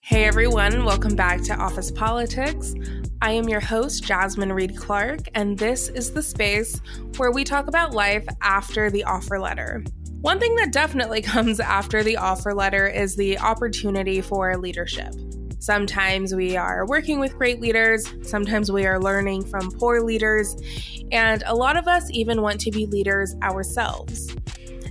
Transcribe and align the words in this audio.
Hey 0.00 0.24
everyone, 0.24 0.84
welcome 0.84 1.14
back 1.14 1.42
to 1.42 1.54
Office 1.54 1.90
Politics. 1.90 2.74
I 3.22 3.32
am 3.32 3.48
your 3.48 3.60
host, 3.60 4.02
Jasmine 4.02 4.52
Reed 4.52 4.76
Clark, 4.76 5.20
and 5.34 5.58
this 5.58 5.88
is 5.88 6.12
the 6.12 6.22
space 6.22 6.80
where 7.18 7.30
we 7.30 7.44
talk 7.44 7.68
about 7.68 7.92
life 7.92 8.26
after 8.40 8.90
the 8.90 9.04
offer 9.04 9.38
letter. 9.38 9.84
One 10.22 10.40
thing 10.40 10.56
that 10.56 10.72
definitely 10.72 11.20
comes 11.22 11.60
after 11.60 12.02
the 12.02 12.16
offer 12.16 12.54
letter 12.54 12.86
is 12.86 13.16
the 13.16 13.38
opportunity 13.38 14.20
for 14.20 14.56
leadership. 14.56 15.14
Sometimes 15.58 16.34
we 16.34 16.56
are 16.56 16.86
working 16.86 17.20
with 17.20 17.36
great 17.36 17.60
leaders, 17.60 18.10
sometimes 18.22 18.72
we 18.72 18.86
are 18.86 18.98
learning 18.98 19.44
from 19.44 19.70
poor 19.70 20.00
leaders, 20.00 20.56
and 21.12 21.42
a 21.44 21.54
lot 21.54 21.76
of 21.76 21.86
us 21.86 22.08
even 22.10 22.40
want 22.40 22.60
to 22.62 22.70
be 22.70 22.86
leaders 22.86 23.36
ourselves. 23.42 24.34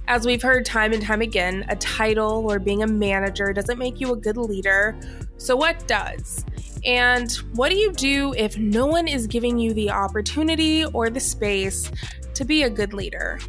As 0.09 0.25
we've 0.25 0.41
heard 0.41 0.65
time 0.65 0.91
and 0.91 1.03
time 1.03 1.21
again, 1.21 1.67
a 1.69 1.75
title 1.75 2.51
or 2.51 2.57
being 2.57 2.81
a 2.81 2.87
manager 2.87 3.53
doesn't 3.53 3.77
make 3.77 4.01
you 4.01 4.11
a 4.11 4.15
good 4.15 4.37
leader. 4.37 4.99
So, 5.37 5.55
what 5.55 5.87
does? 5.87 6.43
And 6.83 7.31
what 7.53 7.69
do 7.69 7.75
you 7.75 7.93
do 7.93 8.33
if 8.35 8.57
no 8.57 8.87
one 8.87 9.07
is 9.07 9.27
giving 9.27 9.59
you 9.59 9.71
the 9.71 9.91
opportunity 9.91 10.83
or 10.83 11.11
the 11.11 11.19
space 11.19 11.91
to 12.33 12.43
be 12.43 12.63
a 12.63 12.71
good 12.71 12.91
leader? 12.91 13.39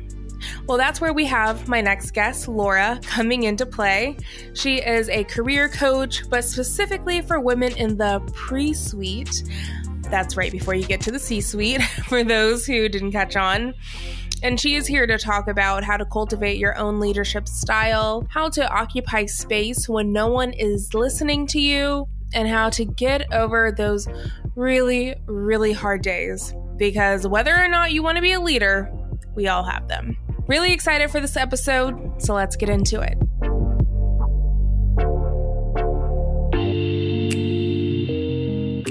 Well, 0.66 0.76
that's 0.76 1.00
where 1.00 1.14
we 1.14 1.24
have 1.24 1.66
my 1.66 1.80
next 1.80 2.10
guest, 2.10 2.46
Laura, 2.46 3.00
coming 3.04 3.44
into 3.44 3.64
play. 3.64 4.18
She 4.52 4.82
is 4.82 5.08
a 5.08 5.24
career 5.24 5.70
coach, 5.70 6.28
but 6.28 6.44
specifically 6.44 7.22
for 7.22 7.40
women 7.40 7.74
in 7.78 7.96
the 7.96 8.20
pre 8.34 8.74
suite. 8.74 9.44
That's 10.10 10.36
right 10.36 10.52
before 10.52 10.74
you 10.74 10.84
get 10.84 11.00
to 11.02 11.10
the 11.10 11.18
C 11.18 11.40
suite, 11.40 11.82
for 12.06 12.22
those 12.22 12.66
who 12.66 12.86
didn't 12.90 13.12
catch 13.12 13.34
on. 13.34 13.72
And 14.42 14.58
she 14.58 14.74
is 14.74 14.86
here 14.86 15.06
to 15.06 15.18
talk 15.18 15.48
about 15.48 15.84
how 15.84 15.98
to 15.98 16.04
cultivate 16.06 16.58
your 16.58 16.76
own 16.78 16.98
leadership 16.98 17.46
style, 17.46 18.26
how 18.30 18.48
to 18.50 18.66
occupy 18.72 19.26
space 19.26 19.88
when 19.88 20.12
no 20.12 20.28
one 20.28 20.52
is 20.52 20.94
listening 20.94 21.46
to 21.48 21.60
you, 21.60 22.06
and 22.32 22.48
how 22.48 22.70
to 22.70 22.84
get 22.84 23.32
over 23.34 23.70
those 23.70 24.08
really, 24.56 25.14
really 25.26 25.72
hard 25.72 26.02
days. 26.02 26.54
Because 26.76 27.26
whether 27.26 27.54
or 27.54 27.68
not 27.68 27.92
you 27.92 28.02
want 28.02 28.16
to 28.16 28.22
be 28.22 28.32
a 28.32 28.40
leader, 28.40 28.90
we 29.34 29.48
all 29.48 29.64
have 29.64 29.88
them. 29.88 30.16
Really 30.46 30.72
excited 30.72 31.10
for 31.10 31.20
this 31.20 31.36
episode, 31.36 32.22
so 32.22 32.34
let's 32.34 32.56
get 32.56 32.70
into 32.70 33.00
it. 33.00 33.18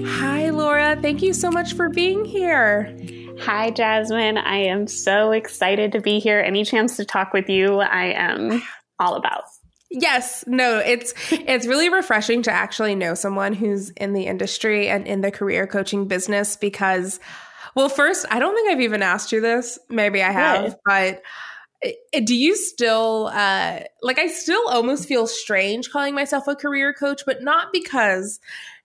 Hi, 0.05 0.50
Laura. 0.52 0.95
Thank 1.02 1.23
you 1.23 1.33
so 1.33 1.50
much 1.50 1.73
for 1.73 1.89
being 1.89 2.23
here. 2.23 2.95
Hi, 3.42 3.72
Jasmine. 3.72 4.38
I 4.38 4.58
am 4.66 4.88
so 4.88 5.32
excited 5.32 5.94
to 5.94 6.02
be 6.02 6.20
here. 6.20 6.40
Any 6.40 6.66
chance 6.66 6.98
to 6.98 7.06
talk 7.06 7.34
with 7.34 7.50
you, 7.50 7.80
I 7.80 8.06
am 8.08 8.62
all 9.00 9.16
about. 9.16 9.44
Yes, 9.92 10.44
no, 10.45 10.78
it's 10.78 11.14
it's 11.32 11.66
really 11.66 11.90
refreshing 11.90 12.44
to 12.44 12.52
actually 12.52 12.94
know 12.95 13.16
someone 13.16 13.54
who's 13.54 13.90
in 13.92 14.14
the 14.14 14.28
industry 14.28 14.88
and 14.88 15.08
in 15.08 15.22
the 15.22 15.32
career 15.32 15.66
coaching 15.66 16.08
business 16.08 16.56
because 16.56 17.20
well, 17.76 17.90
first, 17.90 18.26
I 18.30 18.40
don't 18.40 18.54
think 18.54 18.70
I've 18.70 18.82
even 18.82 19.02
asked 19.02 19.32
you 19.32 19.42
this. 19.42 19.80
Maybe 19.90 20.22
I 20.22 20.32
have, 20.32 20.76
but 20.86 21.22
eh, 21.82 22.20
do 22.23 22.36
you 22.36 22.56
still 22.56 23.32
uh 23.34 23.80
like 24.04 24.20
I 24.20 24.28
still 24.28 24.67
almost 24.67 25.08
feel 25.08 25.26
strange 25.26 25.90
calling 25.90 26.14
myself 26.14 26.48
a 26.48 26.56
career 26.56 26.94
coach, 26.94 27.23
but 27.26 27.42
not 27.42 27.73
because 27.73 28.40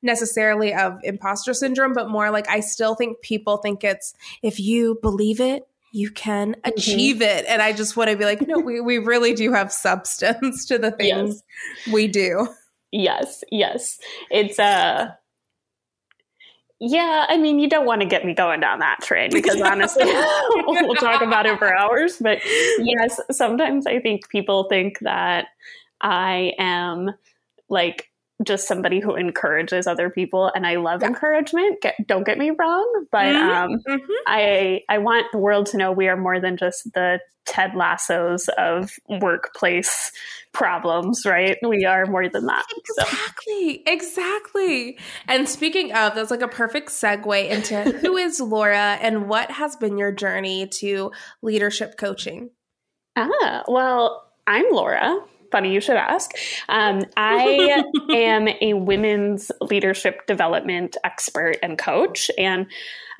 necessarily 0.04 0.74
of 0.74 0.98
imposter 1.02 1.54
syndrome, 1.54 1.92
but 1.92 2.08
more 2.08 2.30
like 2.30 2.48
I 2.48 2.60
still 2.60 2.94
think 2.94 3.20
people 3.22 3.56
think 3.58 3.82
it's 3.84 4.14
if 4.42 4.60
you 4.60 4.98
believe 5.02 5.40
it, 5.40 5.66
you 5.92 6.10
can 6.10 6.52
mm-hmm. 6.52 6.70
achieve 6.70 7.16
mm-hmm. 7.16 7.38
it. 7.38 7.46
And 7.48 7.62
I 7.62 7.72
just 7.72 7.96
want 7.96 8.10
to 8.10 8.16
be 8.16 8.24
like, 8.24 8.46
no, 8.46 8.58
we, 8.58 8.80
we 8.80 8.98
really 8.98 9.32
do 9.32 9.52
have 9.52 9.72
substance 9.72 10.66
to 10.66 10.78
the 10.78 10.90
things 10.90 11.42
yes. 11.86 11.94
we 11.94 12.08
do. 12.08 12.48
Yes, 12.90 13.42
yes. 13.50 13.98
It's 14.30 14.58
uh 14.58 15.10
yeah, 16.80 17.24
I 17.28 17.38
mean, 17.38 17.60
you 17.60 17.68
don't 17.68 17.86
want 17.86 18.02
to 18.02 18.06
get 18.06 18.24
me 18.24 18.34
going 18.34 18.60
down 18.60 18.80
that 18.80 19.00
train 19.00 19.30
because 19.32 19.60
honestly, 19.60 20.04
we'll 20.66 20.94
talk 20.96 21.22
about 21.22 21.46
it 21.46 21.58
for 21.58 21.74
hours. 21.74 22.18
But 22.20 22.40
yes, 22.78 23.20
sometimes 23.30 23.86
I 23.86 24.00
think 24.00 24.28
people 24.28 24.64
think 24.68 24.98
that 25.00 25.46
I 26.00 26.52
am 26.58 27.10
like 27.68 28.10
just 28.42 28.66
somebody 28.66 29.00
who 29.00 29.14
encourages 29.14 29.86
other 29.86 30.10
people 30.10 30.50
and 30.54 30.66
I 30.66 30.76
love 30.76 31.02
yeah. 31.02 31.08
encouragement. 31.08 31.80
Get, 31.80 31.94
don't 32.06 32.26
get 32.26 32.38
me 32.38 32.50
wrong, 32.50 33.06
but 33.12 33.26
mm-hmm. 33.26 33.50
Um, 33.50 33.80
mm-hmm. 33.88 34.12
I 34.26 34.80
I 34.88 34.98
want 34.98 35.26
the 35.32 35.38
world 35.38 35.66
to 35.66 35.76
know 35.76 35.92
we 35.92 36.08
are 36.08 36.16
more 36.16 36.40
than 36.40 36.56
just 36.56 36.92
the 36.94 37.20
Ted 37.46 37.74
Lassos 37.74 38.48
of 38.56 38.90
workplace 39.08 40.10
problems, 40.52 41.24
right? 41.26 41.58
We 41.62 41.84
are 41.84 42.06
more 42.06 42.28
than 42.28 42.46
that. 42.46 42.64
Exactly. 42.76 43.82
So. 43.86 43.92
Exactly. 43.92 44.98
And 45.28 45.48
speaking 45.48 45.92
of, 45.92 46.14
that's 46.14 46.30
like 46.30 46.42
a 46.42 46.48
perfect 46.48 46.88
segue 46.88 47.48
into 47.48 47.82
who 47.98 48.16
is 48.16 48.40
Laura 48.40 48.98
and 49.00 49.28
what 49.28 49.50
has 49.50 49.76
been 49.76 49.98
your 49.98 50.12
journey 50.12 50.66
to 50.78 51.12
leadership 51.42 51.98
coaching? 51.98 52.50
Ah, 53.16 53.62
well, 53.68 54.24
I'm 54.46 54.66
Laura 54.70 55.22
funny 55.54 55.72
you 55.72 55.80
should 55.80 55.96
ask. 55.96 56.32
Um, 56.68 57.04
I 57.16 57.84
am 58.10 58.48
a 58.60 58.74
women's 58.74 59.52
leadership 59.60 60.26
development 60.26 60.96
expert 61.04 61.58
and 61.62 61.78
coach. 61.78 62.28
And 62.36 62.66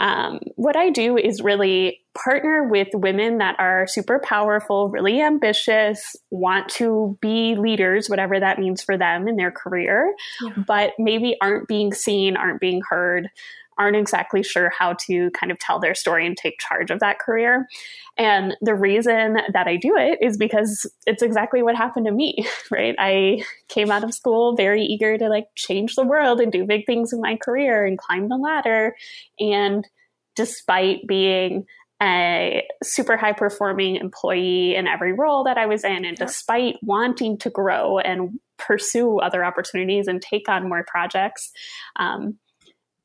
um, 0.00 0.41
what 0.56 0.75
I 0.75 0.91
do 0.91 1.17
is 1.17 1.43
really 1.43 2.00
partner 2.21 2.67
with 2.69 2.89
women 2.93 3.39
that 3.39 3.55
are 3.61 3.87
super 3.87 4.19
powerful, 4.19 4.89
really 4.89 5.21
ambitious, 5.21 6.17
want 6.31 6.69
to 6.71 7.17
be 7.21 7.55
leaders, 7.55 8.11
whatever 8.11 8.41
that 8.41 8.59
means 8.59 8.83
for 8.83 8.99
them 8.99 9.28
in 9.28 9.37
their 9.37 9.53
career, 9.53 10.12
yeah. 10.43 10.55
but 10.66 10.91
maybe 10.99 11.37
aren't 11.41 11.69
being 11.69 11.93
seen, 11.93 12.37
aren't 12.37 12.61
being 12.61 12.83
heard 12.91 13.28
aren't 13.79 13.97
exactly 13.97 14.43
sure 14.43 14.71
how 14.77 14.95
to 15.07 15.31
kind 15.31 15.51
of 15.51 15.59
tell 15.59 15.81
their 15.81 15.95
story 15.95 16.27
and 16.27 16.37
take 16.37 16.59
charge 16.59 16.91
of 16.91 17.01
that 17.01 17.19
career. 17.19 17.67
And 18.17 18.57
the 18.61 18.75
reason 18.75 19.39
that 19.53 19.67
I 19.67 19.77
do 19.77 19.97
it 19.97 20.19
is 20.23 20.37
because 20.37 20.91
it's 21.07 21.23
exactly 21.23 21.62
what 21.62 21.77
happened 21.77 22.07
to 22.07 22.13
me, 22.13 22.47
right? 22.71 22.95
I 22.99 23.43
came 23.69 23.91
out 23.91 24.05
of 24.05 24.15
school 24.15 24.55
very 24.55 24.84
eager 24.84 25.19
to 25.19 25.29
like 25.29 25.47
change 25.57 25.97
the 25.97 26.05
world 26.05 26.41
and 26.41 26.53
do 26.53 26.65
big 26.65 26.87
things 26.87 27.13
in 27.13 27.21
my 27.21 27.37
career 27.37 27.84
and 27.84 27.99
climb 27.99 28.29
the 28.29 28.37
ladder. 28.37 28.95
And 29.39 29.87
despite 30.37 31.07
being 31.07 31.67
a 32.03 32.67
super 32.83 33.17
high 33.17 33.33
performing 33.33 33.97
employee 33.97 34.75
in 34.75 34.87
every 34.87 35.13
role 35.13 35.45
that 35.45 35.57
I 35.57 35.67
was 35.67 35.84
in, 35.84 36.05
and 36.05 36.17
despite 36.17 36.77
wanting 36.83 37.39
to 37.39 37.51
grow 37.51 37.99
and 37.99 38.39
pursue 38.59 39.19
other 39.19 39.45
opportunities 39.45 40.07
and 40.07 40.21
take 40.21 40.49
on 40.49 40.69
more 40.69 40.84
projects, 40.87 41.51
um, 41.97 42.39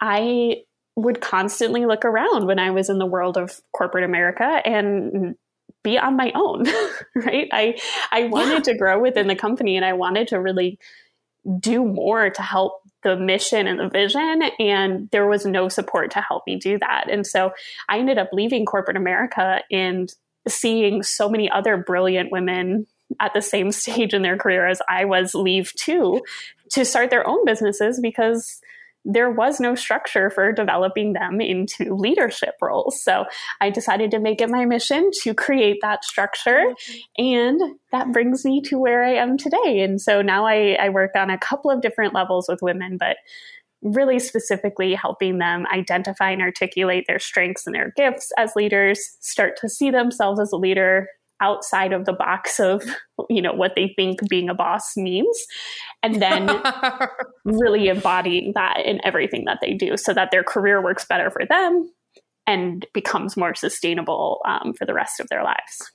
I 0.01 0.63
would 0.95 1.21
constantly 1.21 1.85
look 1.85 2.05
around 2.05 2.45
when 2.45 2.59
I 2.59 2.71
was 2.71 2.89
in 2.89 2.97
the 2.97 3.05
world 3.05 3.37
of 3.37 3.59
corporate 3.71 4.03
America 4.03 4.61
and 4.65 5.35
be 5.83 5.97
on 5.97 6.17
my 6.17 6.31
own, 6.35 6.65
right? 7.15 7.47
I 7.51 7.79
I 8.11 8.25
wanted 8.25 8.67
yeah. 8.67 8.73
to 8.73 8.77
grow 8.77 8.99
within 8.99 9.27
the 9.27 9.35
company 9.35 9.75
and 9.75 9.85
I 9.85 9.93
wanted 9.93 10.27
to 10.29 10.39
really 10.39 10.77
do 11.59 11.85
more 11.85 12.29
to 12.29 12.41
help 12.41 12.81
the 13.03 13.15
mission 13.15 13.65
and 13.65 13.79
the 13.79 13.87
vision 13.87 14.43
and 14.59 15.09
there 15.11 15.25
was 15.25 15.45
no 15.45 15.69
support 15.69 16.11
to 16.11 16.21
help 16.21 16.43
me 16.45 16.57
do 16.57 16.77
that. 16.79 17.09
And 17.09 17.25
so 17.25 17.53
I 17.87 17.97
ended 17.97 18.17
up 18.17 18.29
leaving 18.33 18.65
corporate 18.65 18.97
America 18.97 19.61
and 19.71 20.13
seeing 20.47 21.01
so 21.03 21.29
many 21.29 21.49
other 21.49 21.77
brilliant 21.77 22.31
women 22.31 22.87
at 23.19 23.33
the 23.33 23.41
same 23.41 23.71
stage 23.71 24.13
in 24.13 24.21
their 24.21 24.37
career 24.37 24.67
as 24.67 24.81
I 24.89 25.05
was 25.05 25.33
leave 25.33 25.73
too 25.73 26.21
to 26.71 26.83
start 26.83 27.09
their 27.09 27.27
own 27.27 27.45
businesses 27.45 27.99
because 28.01 28.59
there 29.05 29.31
was 29.31 29.59
no 29.59 29.75
structure 29.75 30.29
for 30.29 30.51
developing 30.51 31.13
them 31.13 31.39
into 31.39 31.95
leadership 31.95 32.55
roles. 32.61 33.01
So 33.01 33.25
I 33.61 33.69
decided 33.69 34.11
to 34.11 34.19
make 34.19 34.41
it 34.41 34.49
my 34.49 34.65
mission 34.65 35.09
to 35.23 35.33
create 35.33 35.77
that 35.81 36.03
structure. 36.03 36.73
And 37.17 37.61
that 37.91 38.11
brings 38.11 38.43
me 38.45 38.61
to 38.65 38.77
where 38.77 39.03
I 39.03 39.15
am 39.15 39.37
today. 39.37 39.79
And 39.79 40.01
so 40.01 40.21
now 40.21 40.45
I, 40.45 40.77
I 40.79 40.89
work 40.89 41.11
on 41.15 41.29
a 41.29 41.37
couple 41.37 41.71
of 41.71 41.81
different 41.81 42.13
levels 42.13 42.47
with 42.49 42.59
women, 42.61 42.97
but 42.99 43.17
really 43.81 44.19
specifically 44.19 44.93
helping 44.93 45.37
them 45.37 45.65
identify 45.73 46.31
and 46.31 46.41
articulate 46.41 47.05
their 47.07 47.19
strengths 47.19 47.65
and 47.65 47.73
their 47.73 47.93
gifts 47.95 48.31
as 48.37 48.51
leaders, 48.55 48.99
start 49.21 49.57
to 49.61 49.69
see 49.69 49.89
themselves 49.89 50.39
as 50.39 50.51
a 50.51 50.57
leader, 50.57 51.07
outside 51.41 51.93
of 51.93 52.05
the 52.05 52.13
box 52.13 52.59
of 52.59 52.83
you 53.29 53.41
know 53.41 53.53
what 53.53 53.73
they 53.75 53.93
think 53.95 54.19
being 54.29 54.49
a 54.49 54.53
boss 54.53 54.95
means 54.97 55.45
and 56.03 56.21
then 56.21 56.49
really 57.45 57.87
embodying 57.87 58.51
that 58.55 58.81
in 58.85 58.99
everything 59.03 59.45
that 59.45 59.59
they 59.61 59.73
do 59.73 59.97
so 59.97 60.13
that 60.13 60.29
their 60.31 60.43
career 60.43 60.81
works 60.81 61.05
better 61.05 61.29
for 61.29 61.45
them 61.45 61.89
and 62.47 62.85
becomes 62.93 63.37
more 63.37 63.53
sustainable 63.53 64.41
um, 64.45 64.73
for 64.73 64.85
the 64.85 64.93
rest 64.93 65.19
of 65.19 65.27
their 65.29 65.43
lives 65.43 65.91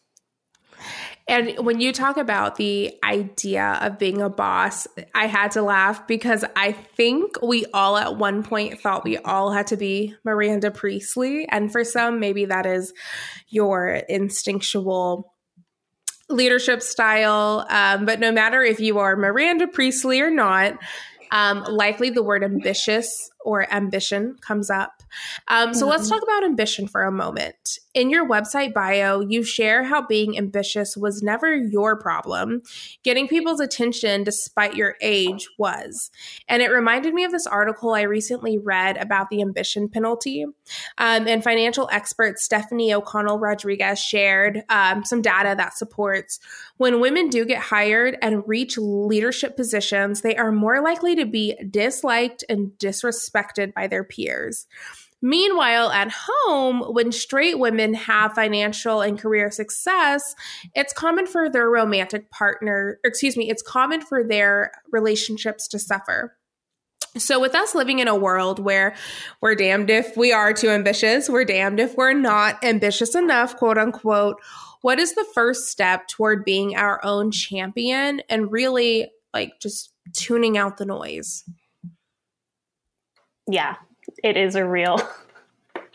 and 1.26 1.58
when 1.58 1.80
you 1.80 1.92
talk 1.92 2.18
about 2.18 2.56
the 2.56 2.94
idea 3.02 3.78
of 3.80 3.98
being 3.98 4.20
a 4.20 4.28
boss, 4.28 4.86
I 5.14 5.26
had 5.26 5.52
to 5.52 5.62
laugh 5.62 6.06
because 6.06 6.44
I 6.54 6.72
think 6.72 7.40
we 7.42 7.64
all 7.72 7.96
at 7.96 8.16
one 8.16 8.42
point 8.42 8.80
thought 8.80 9.04
we 9.04 9.16
all 9.16 9.50
had 9.50 9.68
to 9.68 9.78
be 9.78 10.14
Miranda 10.24 10.70
Priestly. 10.70 11.46
And 11.48 11.72
for 11.72 11.82
some, 11.82 12.20
maybe 12.20 12.44
that 12.44 12.66
is 12.66 12.92
your 13.48 14.02
instinctual 14.08 15.33
leadership 16.28 16.82
style. 16.82 17.66
Um, 17.68 18.04
but 18.04 18.20
no 18.20 18.32
matter 18.32 18.62
if 18.62 18.80
you 18.80 18.98
are 18.98 19.16
Miranda 19.16 19.66
Priestly 19.66 20.20
or 20.20 20.30
not, 20.30 20.78
um, 21.30 21.64
likely 21.64 22.10
the 22.10 22.22
word 22.22 22.44
ambitious 22.44 23.30
or 23.44 23.72
ambition 23.72 24.36
comes 24.40 24.70
up. 24.70 25.02
Um, 25.48 25.74
so 25.74 25.80
mm-hmm. 25.80 25.90
let's 25.90 26.08
talk 26.08 26.22
about 26.22 26.44
ambition 26.44 26.86
for 26.86 27.02
a 27.02 27.12
moment. 27.12 27.78
In 27.94 28.10
your 28.10 28.28
website 28.28 28.74
bio, 28.74 29.20
you 29.20 29.44
share 29.44 29.84
how 29.84 30.04
being 30.04 30.36
ambitious 30.36 30.96
was 30.96 31.22
never 31.22 31.54
your 31.54 31.96
problem. 31.96 32.62
Getting 33.04 33.28
people's 33.28 33.60
attention 33.60 34.24
despite 34.24 34.74
your 34.74 34.96
age 35.00 35.48
was. 35.58 36.10
And 36.48 36.60
it 36.60 36.72
reminded 36.72 37.14
me 37.14 37.22
of 37.22 37.30
this 37.30 37.46
article 37.46 37.94
I 37.94 38.02
recently 38.02 38.58
read 38.58 38.96
about 38.96 39.30
the 39.30 39.40
ambition 39.40 39.88
penalty. 39.88 40.44
Um, 40.98 41.28
and 41.28 41.44
financial 41.44 41.88
expert 41.92 42.40
Stephanie 42.40 42.92
O'Connell 42.92 43.38
Rodriguez 43.38 44.00
shared 44.00 44.64
um, 44.68 45.04
some 45.04 45.22
data 45.22 45.54
that 45.56 45.78
supports 45.78 46.40
when 46.78 47.00
women 47.00 47.28
do 47.28 47.44
get 47.44 47.60
hired 47.60 48.16
and 48.20 48.42
reach 48.46 48.76
leadership 48.76 49.56
positions, 49.56 50.22
they 50.22 50.36
are 50.36 50.50
more 50.50 50.82
likely 50.82 51.14
to 51.14 51.24
be 51.24 51.54
disliked 51.70 52.42
and 52.48 52.72
disrespected 52.78 53.72
by 53.72 53.86
their 53.86 54.02
peers. 54.02 54.66
Meanwhile, 55.24 55.90
at 55.92 56.12
home, 56.12 56.82
when 56.92 57.10
straight 57.10 57.58
women 57.58 57.94
have 57.94 58.34
financial 58.34 59.00
and 59.00 59.18
career 59.18 59.50
success, 59.50 60.34
it's 60.74 60.92
common 60.92 61.26
for 61.26 61.48
their 61.48 61.70
romantic 61.70 62.30
partner, 62.30 63.00
excuse 63.04 63.34
me, 63.34 63.48
it's 63.48 63.62
common 63.62 64.02
for 64.02 64.22
their 64.22 64.70
relationships 64.92 65.66
to 65.68 65.78
suffer. 65.78 66.36
So, 67.16 67.40
with 67.40 67.54
us 67.54 67.74
living 67.74 68.00
in 68.00 68.08
a 68.08 68.14
world 68.14 68.58
where 68.58 68.94
we're 69.40 69.54
damned 69.54 69.88
if 69.88 70.14
we 70.14 70.30
are 70.30 70.52
too 70.52 70.68
ambitious, 70.68 71.30
we're 71.30 71.46
damned 71.46 71.80
if 71.80 71.96
we're 71.96 72.12
not 72.12 72.62
ambitious 72.62 73.14
enough, 73.14 73.56
quote 73.56 73.78
unquote, 73.78 74.36
what 74.82 74.98
is 74.98 75.14
the 75.14 75.24
first 75.32 75.68
step 75.68 76.06
toward 76.06 76.44
being 76.44 76.76
our 76.76 77.02
own 77.02 77.30
champion 77.30 78.20
and 78.28 78.52
really 78.52 79.10
like 79.32 79.58
just 79.58 79.90
tuning 80.12 80.58
out 80.58 80.76
the 80.76 80.84
noise? 80.84 81.44
Yeah, 83.48 83.76
it 84.22 84.36
is 84.36 84.54
a 84.54 84.66
real 84.66 85.00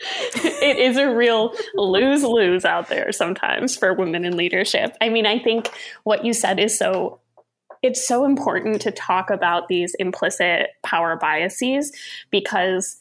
it 0.00 0.78
is 0.78 0.96
a 0.96 1.14
real 1.14 1.54
lose 1.74 2.22
lose 2.22 2.64
out 2.64 2.88
there 2.88 3.12
sometimes 3.12 3.76
for 3.76 3.92
women 3.92 4.24
in 4.24 4.36
leadership. 4.36 4.96
I 5.00 5.08
mean, 5.08 5.26
I 5.26 5.38
think 5.38 5.70
what 6.04 6.24
you 6.24 6.32
said 6.32 6.58
is 6.58 6.76
so 6.76 7.20
it's 7.82 8.06
so 8.06 8.24
important 8.24 8.82
to 8.82 8.90
talk 8.90 9.30
about 9.30 9.68
these 9.68 9.94
implicit 9.94 10.68
power 10.82 11.16
biases 11.16 11.92
because 12.30 12.96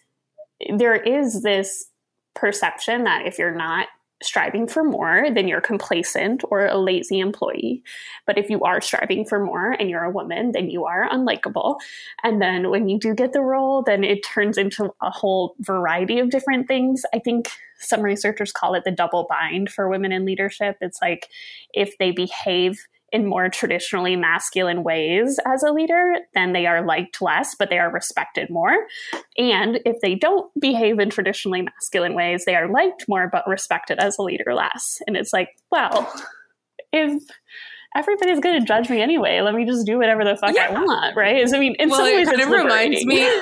there 0.73 0.95
is 0.95 1.41
this 1.41 1.89
perception 2.33 3.03
that 3.03 3.25
if 3.25 3.37
you're 3.37 3.55
not 3.55 3.87
striving 4.21 4.67
for 4.67 4.83
more, 4.83 5.29
then 5.33 5.47
you're 5.47 5.61
complacent 5.61 6.43
or 6.49 6.65
a 6.65 6.77
lazy 6.77 7.19
employee. 7.19 7.83
But 8.25 8.37
if 8.37 8.49
you 8.49 8.61
are 8.61 8.81
striving 8.81 9.25
for 9.25 9.43
more 9.43 9.71
and 9.71 9.89
you're 9.89 10.03
a 10.03 10.11
woman, 10.11 10.51
then 10.51 10.69
you 10.69 10.85
are 10.85 11.09
unlikable. 11.09 11.77
And 12.23 12.41
then 12.41 12.69
when 12.69 12.89
you 12.89 12.99
do 12.99 13.13
get 13.15 13.33
the 13.33 13.41
role, 13.41 13.81
then 13.81 14.03
it 14.03 14.25
turns 14.25 14.57
into 14.57 14.93
a 15.01 15.09
whole 15.09 15.55
variety 15.59 16.19
of 16.19 16.29
different 16.29 16.67
things. 16.67 17.03
I 17.13 17.19
think 17.19 17.49
some 17.79 18.01
researchers 18.01 18.51
call 18.51 18.75
it 18.75 18.83
the 18.83 18.91
double 18.91 19.25
bind 19.29 19.71
for 19.71 19.89
women 19.89 20.11
in 20.11 20.25
leadership. 20.25 20.77
It's 20.81 21.01
like 21.01 21.29
if 21.73 21.97
they 21.97 22.11
behave 22.11 22.85
in 23.11 23.25
more 23.25 23.49
traditionally 23.49 24.15
masculine 24.15 24.83
ways 24.83 25.39
as 25.45 25.63
a 25.63 25.71
leader, 25.71 26.15
then 26.33 26.53
they 26.53 26.65
are 26.65 26.85
liked 26.85 27.21
less, 27.21 27.55
but 27.57 27.69
they 27.69 27.79
are 27.79 27.91
respected 27.91 28.49
more. 28.49 28.75
And 29.37 29.79
if 29.85 30.01
they 30.01 30.15
don't 30.15 30.51
behave 30.59 30.99
in 30.99 31.09
traditionally 31.09 31.61
masculine 31.61 32.15
ways, 32.15 32.45
they 32.45 32.55
are 32.55 32.71
liked 32.71 33.05
more, 33.07 33.29
but 33.31 33.47
respected 33.47 33.99
as 33.99 34.17
a 34.17 34.23
leader 34.23 34.53
less. 34.53 34.99
And 35.07 35.15
it's 35.17 35.33
like, 35.33 35.49
well, 35.71 36.11
if 36.91 37.21
everybody's 37.95 38.39
going 38.39 38.59
to 38.59 38.65
judge 38.65 38.89
me 38.89 39.01
anyway. 39.01 39.41
Let 39.41 39.55
me 39.55 39.65
just 39.65 39.85
do 39.85 39.97
whatever 39.97 40.23
the 40.23 40.35
fuck 40.35 40.55
yeah. 40.55 40.69
I 40.69 40.71
want, 40.73 41.15
right? 41.15 41.45
I 41.53 41.59
mean, 41.59 41.75
in 41.79 41.89
well, 41.89 41.99
some 41.99 42.05
ways, 42.05 42.27
it 42.27 42.31
kind 42.31 42.41
of 42.41 42.49
reminds 42.49 43.05
me. 43.05 43.21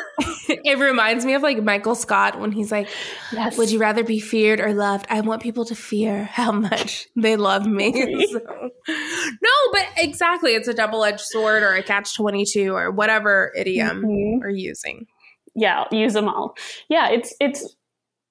it 0.49 0.79
reminds 0.79 1.25
me 1.25 1.33
of 1.33 1.41
like 1.41 1.61
Michael 1.61 1.95
Scott 1.95 2.39
when 2.39 2.51
he's 2.51 2.71
like, 2.71 2.87
yes. 3.31 3.57
"Would 3.57 3.71
you 3.71 3.79
rather 3.79 4.03
be 4.03 4.19
feared 4.19 4.59
or 4.59 4.73
loved? 4.73 5.05
I 5.09 5.21
want 5.21 5.41
people 5.41 5.65
to 5.65 5.75
fear 5.75 6.23
how 6.23 6.51
much 6.51 7.07
they 7.15 7.35
love 7.35 7.65
me." 7.65 7.91
so, 8.31 8.39
no, 8.87 9.51
but 9.71 9.87
exactly, 9.97 10.55
it's 10.55 10.67
a 10.67 10.73
double 10.73 11.03
edged 11.03 11.21
sword 11.21 11.63
or 11.63 11.73
a 11.73 11.83
catch 11.83 12.15
twenty 12.15 12.45
two 12.45 12.73
or 12.73 12.91
whatever 12.91 13.51
idiom 13.55 14.03
mm-hmm. 14.03 14.39
we're 14.39 14.49
using. 14.49 15.07
Yeah, 15.55 15.85
use 15.91 16.13
them 16.13 16.29
all. 16.29 16.55
Yeah, 16.87 17.09
it's 17.09 17.33
it's 17.41 17.75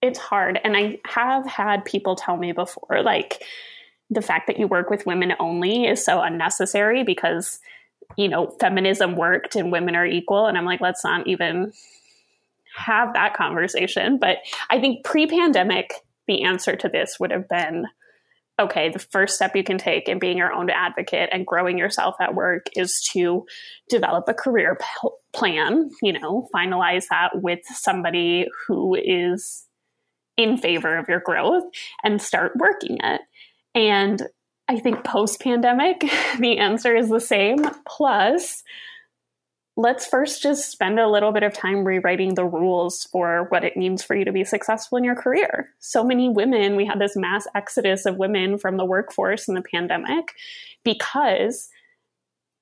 it's 0.00 0.18
hard, 0.18 0.58
and 0.64 0.76
I 0.76 0.98
have 1.04 1.46
had 1.46 1.84
people 1.84 2.16
tell 2.16 2.36
me 2.36 2.52
before, 2.52 3.02
like 3.02 3.42
the 4.10 4.22
fact 4.22 4.46
that 4.46 4.58
you 4.58 4.66
work 4.66 4.90
with 4.90 5.06
women 5.06 5.34
only 5.40 5.86
is 5.86 6.04
so 6.04 6.20
unnecessary 6.20 7.02
because 7.02 7.58
you 8.16 8.28
know 8.28 8.54
feminism 8.60 9.16
worked 9.16 9.56
and 9.56 9.72
women 9.72 9.96
are 9.96 10.06
equal. 10.06 10.46
And 10.46 10.56
i'm 10.56 10.64
like 10.64 10.80
let's 10.80 11.04
not 11.04 11.26
even 11.26 11.72
have 12.76 13.14
that 13.14 13.34
conversation. 13.34 14.18
But 14.18 14.38
i 14.70 14.80
think 14.80 15.04
pre-pandemic 15.04 15.92
the 16.26 16.42
answer 16.42 16.76
to 16.76 16.88
this 16.88 17.18
would 17.20 17.30
have 17.30 17.48
been 17.48 17.86
okay 18.58 18.88
the 18.90 18.98
first 18.98 19.36
step 19.36 19.54
you 19.54 19.64
can 19.64 19.78
take 19.78 20.08
in 20.08 20.18
being 20.18 20.38
your 20.38 20.52
own 20.52 20.70
advocate 20.70 21.28
and 21.32 21.46
growing 21.46 21.78
yourself 21.78 22.14
at 22.20 22.34
work 22.34 22.66
is 22.74 23.00
to 23.12 23.44
develop 23.88 24.24
a 24.28 24.34
career 24.34 24.78
p- 24.80 25.08
plan 25.32 25.90
you 26.02 26.12
know 26.12 26.48
finalize 26.54 27.04
that 27.10 27.30
with 27.34 27.60
somebody 27.64 28.46
who 28.66 28.94
is 28.94 29.66
in 30.36 30.56
favor 30.56 30.96
of 30.96 31.08
your 31.08 31.20
growth 31.20 31.64
and 32.02 32.20
start 32.20 32.52
working 32.56 32.98
it 33.02 33.20
and 33.76 34.26
I 34.68 34.80
think 34.80 35.04
post 35.04 35.40
pandemic, 35.40 36.00
the 36.40 36.58
answer 36.58 36.96
is 36.96 37.08
the 37.08 37.20
same. 37.20 37.58
Plus, 37.86 38.64
let's 39.76 40.06
first 40.06 40.42
just 40.42 40.70
spend 40.70 40.98
a 40.98 41.08
little 41.08 41.32
bit 41.32 41.42
of 41.42 41.52
time 41.52 41.84
rewriting 41.84 42.34
the 42.34 42.44
rules 42.44 43.06
for 43.12 43.46
what 43.50 43.62
it 43.62 43.76
means 43.76 44.02
for 44.02 44.16
you 44.16 44.24
to 44.24 44.32
be 44.32 44.42
successful 44.42 44.96
in 44.96 45.04
your 45.04 45.14
career. 45.14 45.68
So 45.78 46.02
many 46.02 46.30
women, 46.30 46.76
we 46.76 46.86
had 46.86 46.98
this 46.98 47.14
mass 47.14 47.46
exodus 47.54 48.06
of 48.06 48.16
women 48.16 48.58
from 48.58 48.78
the 48.78 48.86
workforce 48.86 49.46
in 49.46 49.54
the 49.54 49.62
pandemic 49.62 50.32
because 50.82 51.68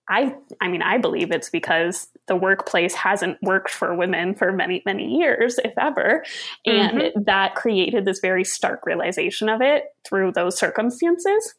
I 0.09 0.35
I 0.61 0.69
mean 0.69 0.83
I 0.83 0.99
believe 0.99 1.31
it's 1.31 1.49
because 1.49 2.09
the 2.27 2.37
workplace 2.37 2.95
hasn't 2.95 3.39
worked 3.43 3.71
for 3.71 3.95
women 3.95 4.35
for 4.35 4.53
many 4.53 4.83
many 4.87 5.19
years 5.19 5.59
if 5.65 5.75
ever. 5.79 6.25
And 6.67 6.99
mm-hmm. 6.99 7.23
that 7.25 7.55
created 7.55 8.05
this 8.05 8.21
very 8.21 8.45
stark 8.45 8.87
realization 8.87 9.49
of 9.49 9.61
it 9.61 9.85
through 10.07 10.33
those 10.33 10.59
circumstances. 10.59 11.55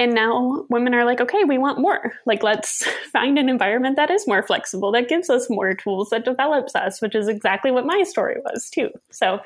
And 0.00 0.12
now 0.12 0.64
women 0.70 0.94
are 0.94 1.04
like 1.04 1.20
okay 1.20 1.44
we 1.44 1.58
want 1.58 1.78
more. 1.78 2.12
Like 2.26 2.42
let's 2.42 2.84
find 3.12 3.38
an 3.38 3.48
environment 3.48 3.96
that 3.96 4.10
is 4.10 4.26
more 4.26 4.42
flexible 4.42 4.90
that 4.92 5.08
gives 5.08 5.30
us 5.30 5.48
more 5.48 5.74
tools 5.74 6.10
that 6.10 6.24
develops 6.24 6.74
us 6.74 7.00
which 7.00 7.14
is 7.14 7.28
exactly 7.28 7.70
what 7.70 7.86
my 7.86 8.02
story 8.02 8.36
was 8.44 8.68
too. 8.70 8.90
So 9.10 9.40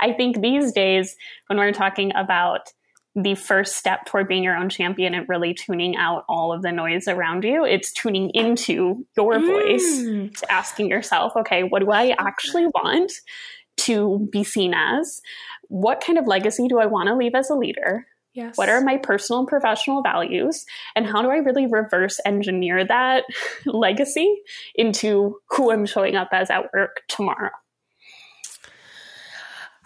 i 0.00 0.12
think 0.12 0.40
these 0.40 0.72
days 0.72 1.16
when 1.48 1.58
we're 1.58 1.72
talking 1.72 2.12
about 2.14 2.72
the 3.14 3.34
first 3.34 3.76
step 3.76 4.06
toward 4.06 4.28
being 4.28 4.44
your 4.44 4.56
own 4.56 4.68
champion 4.68 5.14
and 5.14 5.28
really 5.28 5.54
tuning 5.54 5.96
out 5.96 6.24
all 6.28 6.52
of 6.52 6.62
the 6.62 6.72
noise 6.72 7.08
around 7.08 7.44
you. 7.44 7.64
It's 7.64 7.92
tuning 7.92 8.30
into 8.34 9.06
your 9.16 9.34
mm. 9.34 9.46
voice, 9.46 10.42
asking 10.48 10.88
yourself, 10.88 11.32
okay, 11.36 11.62
what 11.62 11.80
do 11.80 11.90
I 11.90 12.14
actually 12.18 12.66
want 12.66 13.12
to 13.78 14.28
be 14.30 14.44
seen 14.44 14.74
as? 14.74 15.20
What 15.68 16.02
kind 16.04 16.18
of 16.18 16.26
legacy 16.26 16.68
do 16.68 16.78
I 16.78 16.86
want 16.86 17.08
to 17.08 17.16
leave 17.16 17.34
as 17.34 17.50
a 17.50 17.54
leader? 17.54 18.06
Yes. 18.34 18.56
What 18.56 18.68
are 18.68 18.80
my 18.80 18.98
personal 18.98 19.40
and 19.40 19.48
professional 19.48 20.02
values? 20.02 20.64
And 20.94 21.06
how 21.06 21.22
do 21.22 21.30
I 21.30 21.36
really 21.36 21.66
reverse 21.66 22.20
engineer 22.24 22.84
that 22.84 23.24
legacy 23.66 24.32
into 24.74 25.40
who 25.50 25.72
I'm 25.72 25.86
showing 25.86 26.14
up 26.14 26.28
as 26.32 26.50
at 26.50 26.72
work 26.72 27.02
tomorrow? 27.08 27.50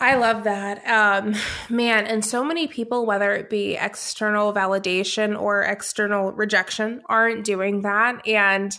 I 0.02 0.16
love 0.16 0.44
that. 0.44 0.84
Um, 0.86 1.34
man, 1.70 2.06
and 2.06 2.24
so 2.24 2.44
many 2.44 2.66
people, 2.66 3.06
whether 3.06 3.32
it 3.32 3.48
be 3.48 3.76
external 3.76 4.52
validation 4.52 5.40
or 5.40 5.62
external 5.62 6.32
rejection, 6.32 7.02
aren't 7.06 7.44
doing 7.44 7.82
that. 7.82 8.26
And 8.26 8.76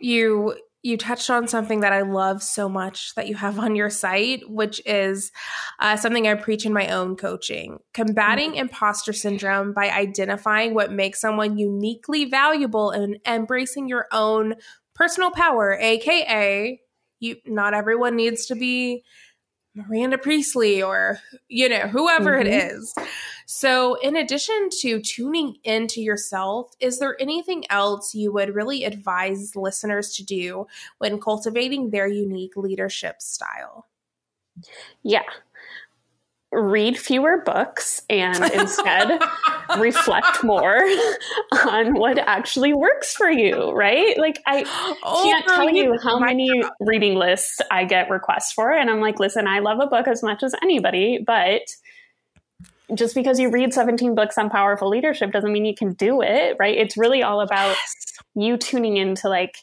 you 0.00 0.56
you 0.82 0.96
touched 0.96 1.28
on 1.28 1.46
something 1.46 1.80
that 1.80 1.92
I 1.92 2.00
love 2.00 2.42
so 2.42 2.66
much 2.66 3.14
that 3.14 3.28
you 3.28 3.34
have 3.34 3.58
on 3.58 3.74
your 3.74 3.90
site, 3.90 4.48
which 4.48 4.80
is 4.86 5.32
uh, 5.78 5.96
something 5.96 6.26
I 6.26 6.34
preach 6.34 6.64
in 6.64 6.72
my 6.72 6.88
own 6.88 7.16
coaching 7.16 7.78
combating 7.94 8.50
mm-hmm. 8.50 8.60
imposter 8.60 9.12
syndrome 9.12 9.72
by 9.72 9.90
identifying 9.90 10.74
what 10.74 10.92
makes 10.92 11.20
someone 11.20 11.58
uniquely 11.58 12.26
valuable 12.26 12.90
and 12.90 13.18
embracing 13.26 13.88
your 13.88 14.06
own 14.12 14.54
personal 14.94 15.30
power, 15.30 15.78
aka, 15.80 16.80
you 17.18 17.36
not 17.46 17.74
everyone 17.74 18.16
needs 18.16 18.46
to 18.46 18.54
be 18.54 19.02
Miranda 19.74 20.18
Priestly 20.18 20.82
or, 20.82 21.18
you 21.48 21.68
know, 21.68 21.86
whoever 21.88 22.32
mm-hmm. 22.32 22.46
it 22.46 22.72
is. 22.72 22.94
So, 23.46 23.94
in 23.94 24.16
addition 24.16 24.68
to 24.80 25.00
tuning 25.00 25.56
into 25.64 26.00
yourself, 26.00 26.70
is 26.80 26.98
there 26.98 27.16
anything 27.20 27.64
else 27.70 28.14
you 28.14 28.32
would 28.32 28.54
really 28.54 28.84
advise 28.84 29.56
listeners 29.56 30.14
to 30.16 30.24
do 30.24 30.66
when 30.98 31.20
cultivating 31.20 31.90
their 31.90 32.06
unique 32.06 32.56
leadership 32.56 33.20
style? 33.20 33.86
Yeah. 35.02 35.22
Read 36.52 36.98
fewer 36.98 37.42
books 37.44 38.02
and 38.10 38.36
instead 38.52 39.20
reflect 39.78 40.42
more 40.42 40.80
on 41.68 41.94
what 41.94 42.18
actually 42.18 42.74
works 42.74 43.14
for 43.14 43.30
you, 43.30 43.70
right? 43.72 44.18
Like 44.18 44.40
I 44.46 44.64
oh, 45.04 45.22
can't 45.24 45.46
tell 45.46 45.70
you 45.70 45.96
how 46.02 46.18
many 46.18 46.60
God. 46.60 46.72
reading 46.80 47.14
lists 47.14 47.60
I 47.70 47.84
get 47.84 48.10
requests 48.10 48.52
for 48.52 48.72
and 48.72 48.90
I'm 48.90 49.00
like, 49.00 49.20
"Listen, 49.20 49.46
I 49.46 49.60
love 49.60 49.78
a 49.80 49.86
book 49.86 50.08
as 50.08 50.22
much 50.22 50.42
as 50.42 50.54
anybody, 50.62 51.22
but 51.24 51.62
just 52.94 53.14
because 53.14 53.38
you 53.38 53.50
read 53.50 53.72
17 53.72 54.16
books 54.16 54.36
on 54.36 54.50
powerful 54.50 54.88
leadership 54.88 55.30
doesn't 55.30 55.52
mean 55.52 55.64
you 55.64 55.74
can 55.74 55.92
do 55.92 56.22
it, 56.22 56.56
right? 56.58 56.76
It's 56.76 56.96
really 56.96 57.22
all 57.22 57.40
about 57.40 57.76
yes. 57.76 58.06
you 58.34 58.56
tuning 58.56 58.96
into 58.96 59.28
like 59.28 59.54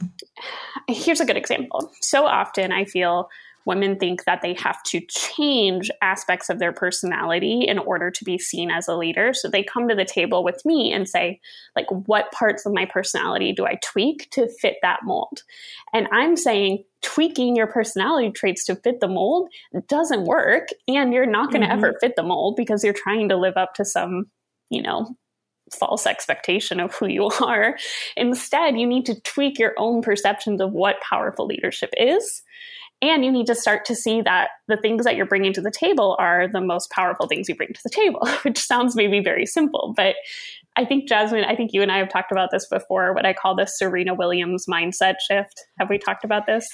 here's 0.88 1.20
a 1.20 1.24
good 1.24 1.36
example. 1.36 1.92
So 2.00 2.26
often 2.26 2.72
I 2.72 2.84
feel 2.84 3.28
women 3.66 3.98
think 3.98 4.24
that 4.24 4.40
they 4.40 4.54
have 4.54 4.82
to 4.84 5.00
change 5.08 5.90
aspects 6.00 6.48
of 6.48 6.58
their 6.58 6.72
personality 6.72 7.64
in 7.66 7.78
order 7.78 8.10
to 8.12 8.24
be 8.24 8.38
seen 8.38 8.70
as 8.70 8.88
a 8.88 8.96
leader. 8.96 9.34
So 9.34 9.48
they 9.48 9.64
come 9.64 9.88
to 9.88 9.94
the 9.94 10.04
table 10.04 10.44
with 10.44 10.64
me 10.64 10.92
and 10.92 11.08
say, 11.08 11.40
like, 11.74 11.86
what 11.90 12.32
parts 12.32 12.64
of 12.64 12.72
my 12.72 12.86
personality 12.86 13.52
do 13.52 13.66
I 13.66 13.78
tweak 13.84 14.30
to 14.30 14.48
fit 14.48 14.76
that 14.82 15.00
mold? 15.04 15.42
And 15.92 16.06
I'm 16.12 16.36
saying, 16.36 16.84
tweaking 17.02 17.56
your 17.56 17.66
personality 17.66 18.30
traits 18.30 18.64
to 18.66 18.76
fit 18.76 19.00
the 19.00 19.08
mold 19.08 19.48
doesn't 19.88 20.24
work. 20.24 20.68
And 20.88 21.12
you're 21.12 21.26
not 21.26 21.50
going 21.50 21.62
to 21.62 21.68
mm-hmm. 21.68 21.84
ever 21.84 21.98
fit 22.00 22.14
the 22.16 22.22
mold 22.22 22.56
because 22.56 22.82
you're 22.82 22.94
trying 22.94 23.28
to 23.28 23.36
live 23.36 23.56
up 23.56 23.74
to 23.74 23.84
some, 23.84 24.26
you 24.70 24.82
know, 24.82 25.16
false 25.76 26.06
expectation 26.06 26.78
of 26.78 26.94
who 26.94 27.06
you 27.06 27.24
are. 27.42 27.76
Instead, 28.16 28.78
you 28.78 28.86
need 28.86 29.06
to 29.06 29.20
tweak 29.22 29.58
your 29.58 29.74
own 29.76 30.02
perceptions 30.02 30.60
of 30.60 30.72
what 30.72 31.00
powerful 31.00 31.46
leadership 31.46 31.92
is 31.98 32.42
and 33.02 33.24
you 33.24 33.30
need 33.30 33.46
to 33.46 33.54
start 33.54 33.84
to 33.86 33.94
see 33.94 34.22
that 34.22 34.48
the 34.68 34.76
things 34.76 35.04
that 35.04 35.16
you're 35.16 35.26
bringing 35.26 35.52
to 35.52 35.60
the 35.60 35.70
table 35.70 36.16
are 36.18 36.48
the 36.48 36.60
most 36.60 36.90
powerful 36.90 37.26
things 37.26 37.48
you 37.48 37.54
bring 37.54 37.72
to 37.72 37.80
the 37.84 37.90
table, 37.90 38.26
which 38.42 38.58
sounds 38.58 38.96
maybe 38.96 39.20
very 39.20 39.46
simple. 39.46 39.92
But 39.96 40.16
I 40.76 40.84
think, 40.84 41.08
Jasmine, 41.08 41.44
I 41.44 41.54
think 41.56 41.72
you 41.72 41.82
and 41.82 41.92
I 41.92 41.98
have 41.98 42.08
talked 42.08 42.32
about 42.32 42.50
this 42.50 42.66
before, 42.68 43.14
what 43.14 43.26
I 43.26 43.32
call 43.32 43.54
the 43.54 43.66
Serena 43.66 44.14
Williams 44.14 44.66
mindset 44.66 45.14
shift. 45.26 45.64
Have 45.78 45.90
we 45.90 45.98
talked 45.98 46.24
about 46.24 46.46
this? 46.46 46.68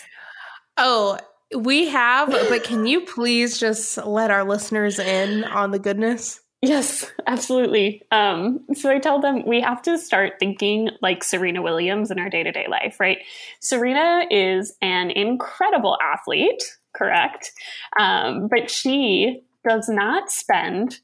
Oh, 0.76 1.18
we 1.54 1.88
have, 1.88 2.30
but 2.30 2.64
can 2.64 2.86
you 2.86 3.02
please 3.02 3.58
just 3.58 3.98
let 3.98 4.30
our 4.30 4.44
listeners 4.44 4.98
in 4.98 5.44
on 5.44 5.70
the 5.70 5.78
goodness? 5.78 6.40
Yes, 6.64 7.10
absolutely. 7.26 8.02
Um, 8.12 8.60
so 8.74 8.88
I 8.88 9.00
tell 9.00 9.20
them 9.20 9.44
we 9.44 9.60
have 9.60 9.82
to 9.82 9.98
start 9.98 10.34
thinking 10.38 10.90
like 11.02 11.24
Serena 11.24 11.60
Williams 11.60 12.12
in 12.12 12.20
our 12.20 12.30
day 12.30 12.44
to 12.44 12.52
day 12.52 12.66
life, 12.70 13.00
right? 13.00 13.18
Serena 13.58 14.26
is 14.30 14.72
an 14.80 15.10
incredible 15.10 15.98
athlete, 16.00 16.62
correct? 16.94 17.50
Um, 17.98 18.46
but 18.46 18.70
she 18.70 19.42
does 19.68 19.88
not 19.88 20.30
spend 20.30 21.00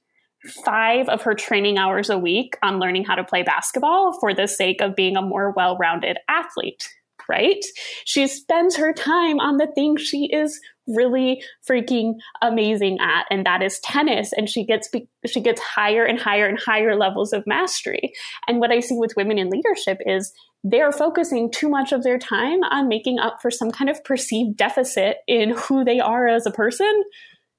five 0.64 1.08
of 1.08 1.22
her 1.22 1.34
training 1.34 1.76
hours 1.76 2.08
a 2.08 2.18
week 2.18 2.56
on 2.62 2.78
learning 2.78 3.04
how 3.04 3.16
to 3.16 3.24
play 3.24 3.42
basketball 3.42 4.16
for 4.20 4.32
the 4.32 4.46
sake 4.46 4.80
of 4.80 4.94
being 4.94 5.16
a 5.16 5.22
more 5.22 5.50
well 5.56 5.76
rounded 5.76 6.18
athlete 6.28 6.88
right? 7.28 7.64
She 8.04 8.26
spends 8.26 8.76
her 8.76 8.92
time 8.92 9.38
on 9.40 9.58
the 9.58 9.66
thing 9.66 9.96
she 9.96 10.26
is 10.32 10.60
really 10.88 11.42
freaking 11.68 12.14
amazing 12.40 12.98
at 13.00 13.26
and 13.30 13.44
that 13.44 13.62
is 13.62 13.78
tennis 13.80 14.32
and 14.32 14.48
she 14.48 14.64
gets 14.64 14.88
she 15.26 15.40
gets 15.40 15.60
higher 15.60 16.04
and 16.04 16.18
higher 16.18 16.46
and 16.46 16.58
higher 16.58 16.96
levels 16.96 17.32
of 17.32 17.46
mastery 17.46 18.12
and 18.46 18.58
what 18.58 18.70
i 18.70 18.80
see 18.80 18.96
with 18.96 19.14
women 19.16 19.38
in 19.38 19.50
leadership 19.50 19.98
is 20.06 20.32
they're 20.64 20.90
focusing 20.90 21.50
too 21.50 21.68
much 21.68 21.92
of 21.92 22.02
their 22.02 22.18
time 22.18 22.62
on 22.70 22.88
making 22.88 23.18
up 23.18 23.40
for 23.42 23.50
some 23.50 23.70
kind 23.70 23.90
of 23.90 24.02
perceived 24.02 24.56
deficit 24.56 25.18
in 25.26 25.50
who 25.50 25.84
they 25.84 26.00
are 26.00 26.26
as 26.26 26.46
a 26.46 26.50
person 26.50 27.02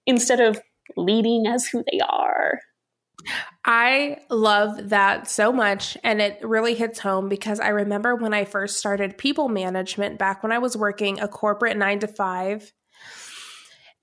instead 0.08 0.40
of 0.40 0.60
leading 0.98 1.46
as 1.46 1.68
who 1.68 1.84
they 1.92 2.00
are 2.00 2.60
I 3.66 4.18
love 4.30 4.90
that 4.90 5.30
so 5.30 5.52
much. 5.52 5.98
And 6.04 6.22
it 6.22 6.40
really 6.42 6.74
hits 6.74 7.00
home 7.00 7.30
because 7.30 7.60
I 7.60 7.70
remember 7.70 8.16
when 8.16 8.34
I 8.34 8.46
first 8.46 8.78
started 8.78 9.18
people 9.18 9.50
management 9.50 10.18
back 10.18 10.44
when 10.44 10.52
I 10.52 10.60
was 10.60 10.78
working 10.78 11.20
a 11.20 11.28
corporate 11.28 11.78
nine 11.78 12.00
to 12.00 12.08
five. 12.08 12.72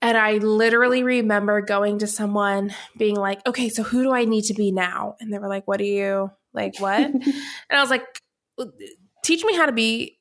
And 0.01 0.15
I 0.17 0.33
literally 0.33 1.01
remember 1.01 1.59
going 1.61 1.99
to 1.99 2.07
someone 2.07 2.73
being 2.97 3.15
like, 3.15 3.45
okay, 3.47 3.69
so 3.69 3.81
who 3.81 4.03
do 4.03 4.13
I 4.13 4.25
need 4.25 4.43
to 4.43 4.53
be 4.53 4.71
now? 4.71 5.15
And 5.19 5.33
they 5.33 5.39
were 5.39 5.49
like, 5.49 5.67
what 5.67 5.77
do 5.77 5.85
you 5.85 6.29
like? 6.53 6.79
What? 6.79 6.99
and 7.01 7.23
I 7.71 7.81
was 7.81 7.89
like, 7.89 8.05
teach 9.23 9.43
me 9.43 9.55
how 9.55 9.65
to 9.65 9.71
be 9.71 10.16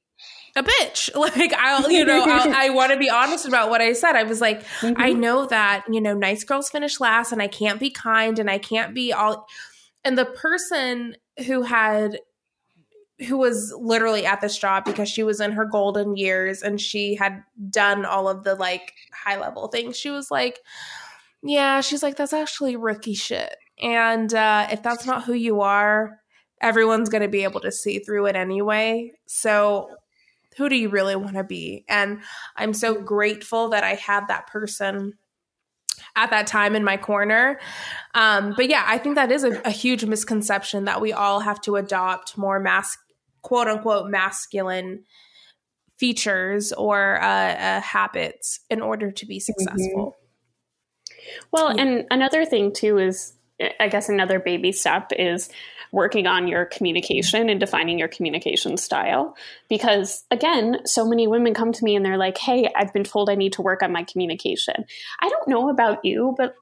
a 0.56 0.62
bitch. 0.62 1.10
Like 1.16 1.52
I'll, 1.54 1.90
you 1.90 2.04
know, 2.04 2.24
I'll, 2.24 2.54
i 2.54 2.70
want 2.70 2.92
to 2.92 2.98
be 2.98 3.10
honest 3.10 3.46
about 3.46 3.68
what 3.68 3.80
I 3.80 3.92
said. 3.92 4.16
I 4.16 4.22
was 4.22 4.40
like, 4.40 4.62
mm-hmm. 4.80 4.94
I 4.96 5.12
know 5.12 5.46
that, 5.46 5.84
you 5.90 6.00
know, 6.00 6.14
nice 6.14 6.44
girls 6.44 6.70
finish 6.70 7.00
last 7.00 7.32
and 7.32 7.42
I 7.42 7.48
can't 7.48 7.80
be 7.80 7.90
kind 7.90 8.38
and 8.38 8.48
I 8.48 8.58
can't 8.58 8.94
be 8.94 9.12
all. 9.12 9.46
And 10.04 10.16
the 10.16 10.24
person 10.24 11.16
who 11.46 11.62
had, 11.62 12.20
who 13.26 13.38
was 13.38 13.74
literally 13.78 14.24
at 14.24 14.40
this 14.40 14.56
job 14.56 14.84
because 14.84 15.08
she 15.08 15.22
was 15.22 15.40
in 15.40 15.52
her 15.52 15.64
golden 15.64 16.16
years 16.16 16.62
and 16.62 16.80
she 16.80 17.16
had 17.16 17.42
done 17.70 18.04
all 18.04 18.28
of 18.28 18.44
the 18.44 18.54
like 18.54 18.92
high 19.12 19.38
level 19.40 19.68
things. 19.68 19.96
She 19.96 20.10
was 20.10 20.30
like, 20.30 20.60
yeah, 21.42 21.80
she's 21.80 22.02
like, 22.02 22.16
that's 22.16 22.32
actually 22.32 22.76
rookie 22.76 23.14
shit. 23.14 23.56
And 23.82 24.32
uh, 24.32 24.68
if 24.70 24.82
that's 24.82 25.06
not 25.06 25.24
who 25.24 25.34
you 25.34 25.60
are, 25.60 26.20
everyone's 26.60 27.08
going 27.08 27.22
to 27.22 27.28
be 27.28 27.44
able 27.44 27.60
to 27.60 27.72
see 27.72 27.98
through 27.98 28.26
it 28.26 28.36
anyway. 28.36 29.12
So 29.26 29.90
who 30.56 30.68
do 30.68 30.76
you 30.76 30.88
really 30.88 31.16
want 31.16 31.34
to 31.36 31.44
be? 31.44 31.84
And 31.88 32.20
I'm 32.56 32.72
so 32.72 33.00
grateful 33.00 33.70
that 33.70 33.84
I 33.84 33.94
had 33.94 34.28
that 34.28 34.46
person 34.46 35.14
at 36.14 36.30
that 36.30 36.46
time 36.46 36.74
in 36.74 36.84
my 36.84 36.96
corner. 36.96 37.60
Um, 38.14 38.54
but 38.56 38.68
yeah, 38.68 38.84
I 38.86 38.98
think 38.98 39.16
that 39.16 39.30
is 39.30 39.44
a, 39.44 39.60
a, 39.62 39.70
huge 39.70 40.04
misconception 40.04 40.86
that 40.86 41.00
we 41.00 41.12
all 41.12 41.40
have 41.40 41.60
to 41.62 41.76
adopt 41.76 42.38
more 42.38 42.58
mask, 42.58 42.98
quote 43.42 43.68
unquote, 43.68 44.10
masculine 44.10 45.04
features 45.98 46.72
or 46.72 47.20
uh, 47.22 47.26
uh, 47.26 47.80
habits 47.80 48.60
in 48.70 48.80
order 48.80 49.10
to 49.10 49.26
be 49.26 49.40
successful. 49.40 50.16
Mm-hmm. 50.16 51.46
Well, 51.52 51.76
yeah. 51.76 51.82
and 51.82 52.06
another 52.10 52.44
thing 52.44 52.72
too 52.72 52.98
is, 52.98 53.35
I 53.80 53.88
guess, 53.88 54.08
another 54.08 54.38
baby 54.38 54.72
step 54.72 55.12
is 55.18 55.48
working 55.92 56.26
on 56.26 56.48
your 56.48 56.64
communication 56.64 57.48
and 57.48 57.60
defining 57.60 57.98
your 57.98 58.08
communication 58.08 58.76
style. 58.76 59.36
Because 59.68 60.24
again, 60.30 60.80
so 60.84 61.06
many 61.06 61.26
women 61.26 61.54
come 61.54 61.72
to 61.72 61.84
me 61.84 61.96
and 61.96 62.04
they're 62.04 62.18
like, 62.18 62.38
hey, 62.38 62.70
I've 62.76 62.92
been 62.92 63.04
told 63.04 63.30
I 63.30 63.34
need 63.34 63.54
to 63.54 63.62
work 63.62 63.82
on 63.82 63.92
my 63.92 64.02
communication. 64.02 64.84
I 65.20 65.28
don't 65.28 65.48
know 65.48 65.70
about 65.70 66.04
you, 66.04 66.34
but 66.36 66.54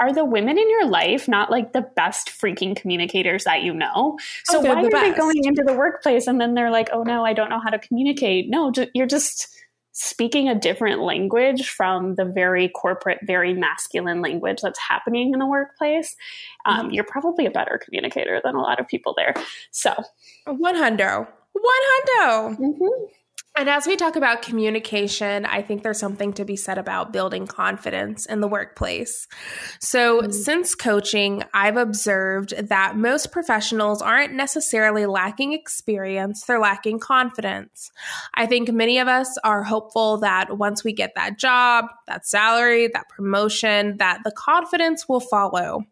are 0.00 0.12
the 0.12 0.24
women 0.24 0.58
in 0.58 0.70
your 0.70 0.86
life 0.86 1.28
not 1.28 1.50
like 1.50 1.72
the 1.72 1.86
best 1.94 2.30
freaking 2.30 2.74
communicators 2.74 3.44
that 3.44 3.62
you 3.62 3.74
know? 3.74 4.18
So 4.44 4.58
oh, 4.58 4.62
why 4.62 4.80
the 4.80 4.88
are 4.88 4.90
best. 4.90 5.04
they 5.04 5.12
going 5.12 5.44
into 5.44 5.62
the 5.62 5.74
workplace 5.74 6.26
and 6.26 6.40
then 6.40 6.54
they're 6.54 6.70
like, 6.70 6.88
oh 6.92 7.02
no, 7.02 7.24
I 7.24 7.34
don't 7.34 7.50
know 7.50 7.60
how 7.60 7.70
to 7.70 7.78
communicate? 7.78 8.48
No, 8.48 8.72
you're 8.94 9.06
just 9.06 9.54
speaking 9.92 10.48
a 10.48 10.54
different 10.54 11.00
language 11.00 11.68
from 11.68 12.14
the 12.14 12.24
very 12.24 12.68
corporate, 12.68 13.18
very 13.24 13.54
masculine 13.54 14.20
language 14.20 14.60
that's 14.62 14.78
happening 14.78 15.32
in 15.32 15.38
the 15.38 15.46
workplace, 15.46 16.16
um, 16.64 16.86
mm-hmm. 16.86 16.94
you're 16.94 17.04
probably 17.04 17.46
a 17.46 17.50
better 17.50 17.80
communicator 17.82 18.40
than 18.42 18.54
a 18.54 18.60
lot 18.60 18.80
of 18.80 18.86
people 18.86 19.14
there. 19.16 19.34
So, 19.70 19.94
one 20.46 20.76
hundo, 20.76 21.26
one 21.52 21.82
hundo. 21.92 22.56
Mm-hmm. 22.56 23.04
And 23.56 23.68
as 23.68 23.86
we 23.86 23.96
talk 23.96 24.14
about 24.14 24.42
communication, 24.42 25.44
I 25.44 25.60
think 25.62 25.82
there's 25.82 25.98
something 25.98 26.32
to 26.34 26.44
be 26.44 26.54
said 26.54 26.78
about 26.78 27.12
building 27.12 27.48
confidence 27.48 28.24
in 28.24 28.40
the 28.40 28.46
workplace. 28.46 29.26
So, 29.80 30.22
mm-hmm. 30.22 30.30
since 30.30 30.76
coaching, 30.76 31.42
I've 31.52 31.76
observed 31.76 32.54
that 32.68 32.96
most 32.96 33.32
professionals 33.32 34.00
aren't 34.02 34.34
necessarily 34.34 35.04
lacking 35.06 35.52
experience, 35.52 36.44
they're 36.44 36.60
lacking 36.60 37.00
confidence. 37.00 37.90
I 38.34 38.46
think 38.46 38.70
many 38.70 38.98
of 38.98 39.08
us 39.08 39.36
are 39.42 39.64
hopeful 39.64 40.18
that 40.18 40.56
once 40.56 40.84
we 40.84 40.92
get 40.92 41.14
that 41.16 41.36
job, 41.36 41.86
that 42.06 42.26
salary, 42.26 42.88
that 42.92 43.08
promotion, 43.08 43.96
that 43.98 44.20
the 44.24 44.32
confidence 44.32 45.08
will 45.08 45.20
follow. 45.20 45.82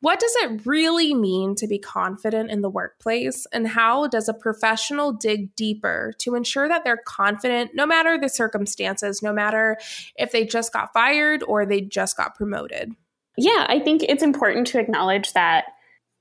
What 0.00 0.18
does 0.18 0.34
it 0.36 0.66
really 0.66 1.12
mean 1.14 1.54
to 1.56 1.66
be 1.66 1.78
confident 1.78 2.50
in 2.50 2.62
the 2.62 2.70
workplace? 2.70 3.46
And 3.52 3.68
how 3.68 4.06
does 4.06 4.28
a 4.28 4.34
professional 4.34 5.12
dig 5.12 5.54
deeper 5.54 6.12
to 6.20 6.34
ensure 6.34 6.68
that 6.68 6.84
they're 6.84 7.02
confident 7.06 7.72
no 7.74 7.86
matter 7.86 8.18
the 8.18 8.28
circumstances, 8.28 9.22
no 9.22 9.32
matter 9.32 9.76
if 10.16 10.32
they 10.32 10.46
just 10.46 10.72
got 10.72 10.92
fired 10.92 11.42
or 11.42 11.66
they 11.66 11.80
just 11.80 12.16
got 12.16 12.34
promoted? 12.34 12.92
Yeah, 13.36 13.66
I 13.68 13.78
think 13.78 14.02
it's 14.02 14.22
important 14.22 14.66
to 14.68 14.78
acknowledge 14.78 15.32
that 15.34 15.64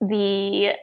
the 0.02 0.74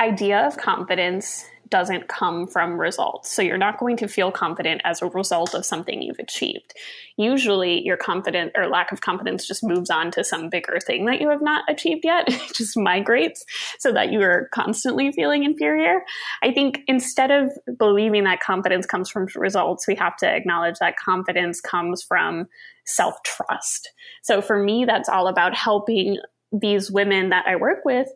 idea 0.00 0.46
of 0.46 0.56
confidence 0.56 1.44
doesn't 1.70 2.08
come 2.08 2.46
from 2.46 2.80
results. 2.80 3.32
So 3.32 3.42
you're 3.42 3.58
not 3.58 3.78
going 3.78 3.96
to 3.98 4.08
feel 4.08 4.30
confident 4.30 4.80
as 4.84 5.02
a 5.02 5.06
result 5.06 5.54
of 5.54 5.64
something 5.64 6.02
you've 6.02 6.18
achieved. 6.18 6.74
Usually 7.16 7.82
your 7.84 7.96
confidence 7.96 8.52
or 8.56 8.68
lack 8.68 8.92
of 8.92 9.00
confidence 9.00 9.46
just 9.46 9.64
moves 9.64 9.90
on 9.90 10.10
to 10.12 10.24
some 10.24 10.48
bigger 10.48 10.78
thing 10.80 11.06
that 11.06 11.20
you 11.20 11.28
have 11.30 11.42
not 11.42 11.64
achieved 11.68 12.04
yet. 12.04 12.24
it 12.28 12.54
just 12.54 12.76
migrates. 12.76 13.44
so 13.78 13.92
that 13.92 14.12
you 14.12 14.20
are 14.22 14.48
constantly 14.52 15.12
feeling 15.12 15.44
inferior. 15.44 16.02
I 16.42 16.52
think 16.52 16.80
instead 16.86 17.30
of 17.30 17.50
believing 17.78 18.24
that 18.24 18.40
confidence 18.40 18.86
comes 18.86 19.10
from 19.10 19.26
results, 19.36 19.86
we 19.86 19.94
have 19.96 20.16
to 20.18 20.28
acknowledge 20.28 20.78
that 20.80 20.96
confidence 20.96 21.60
comes 21.60 22.02
from 22.02 22.46
self 22.84 23.16
trust. 23.24 23.92
So 24.22 24.40
for 24.40 24.62
me, 24.62 24.84
that's 24.84 25.08
all 25.08 25.28
about 25.28 25.54
helping 25.54 26.18
these 26.52 26.90
women 26.90 27.28
that 27.30 27.46
I 27.46 27.56
work 27.56 27.84
with 27.84 28.08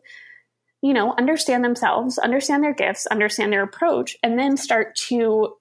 you 0.83 0.93
know, 0.93 1.15
understand 1.17 1.63
themselves, 1.63 2.17
understand 2.17 2.61
their 2.61 2.73
gifts, 2.73 3.07
understand 3.07 3.53
their 3.53 3.63
approach, 3.63 4.17
and 4.21 4.37
then 4.37 4.57
start 4.57 4.95
to 4.95 5.55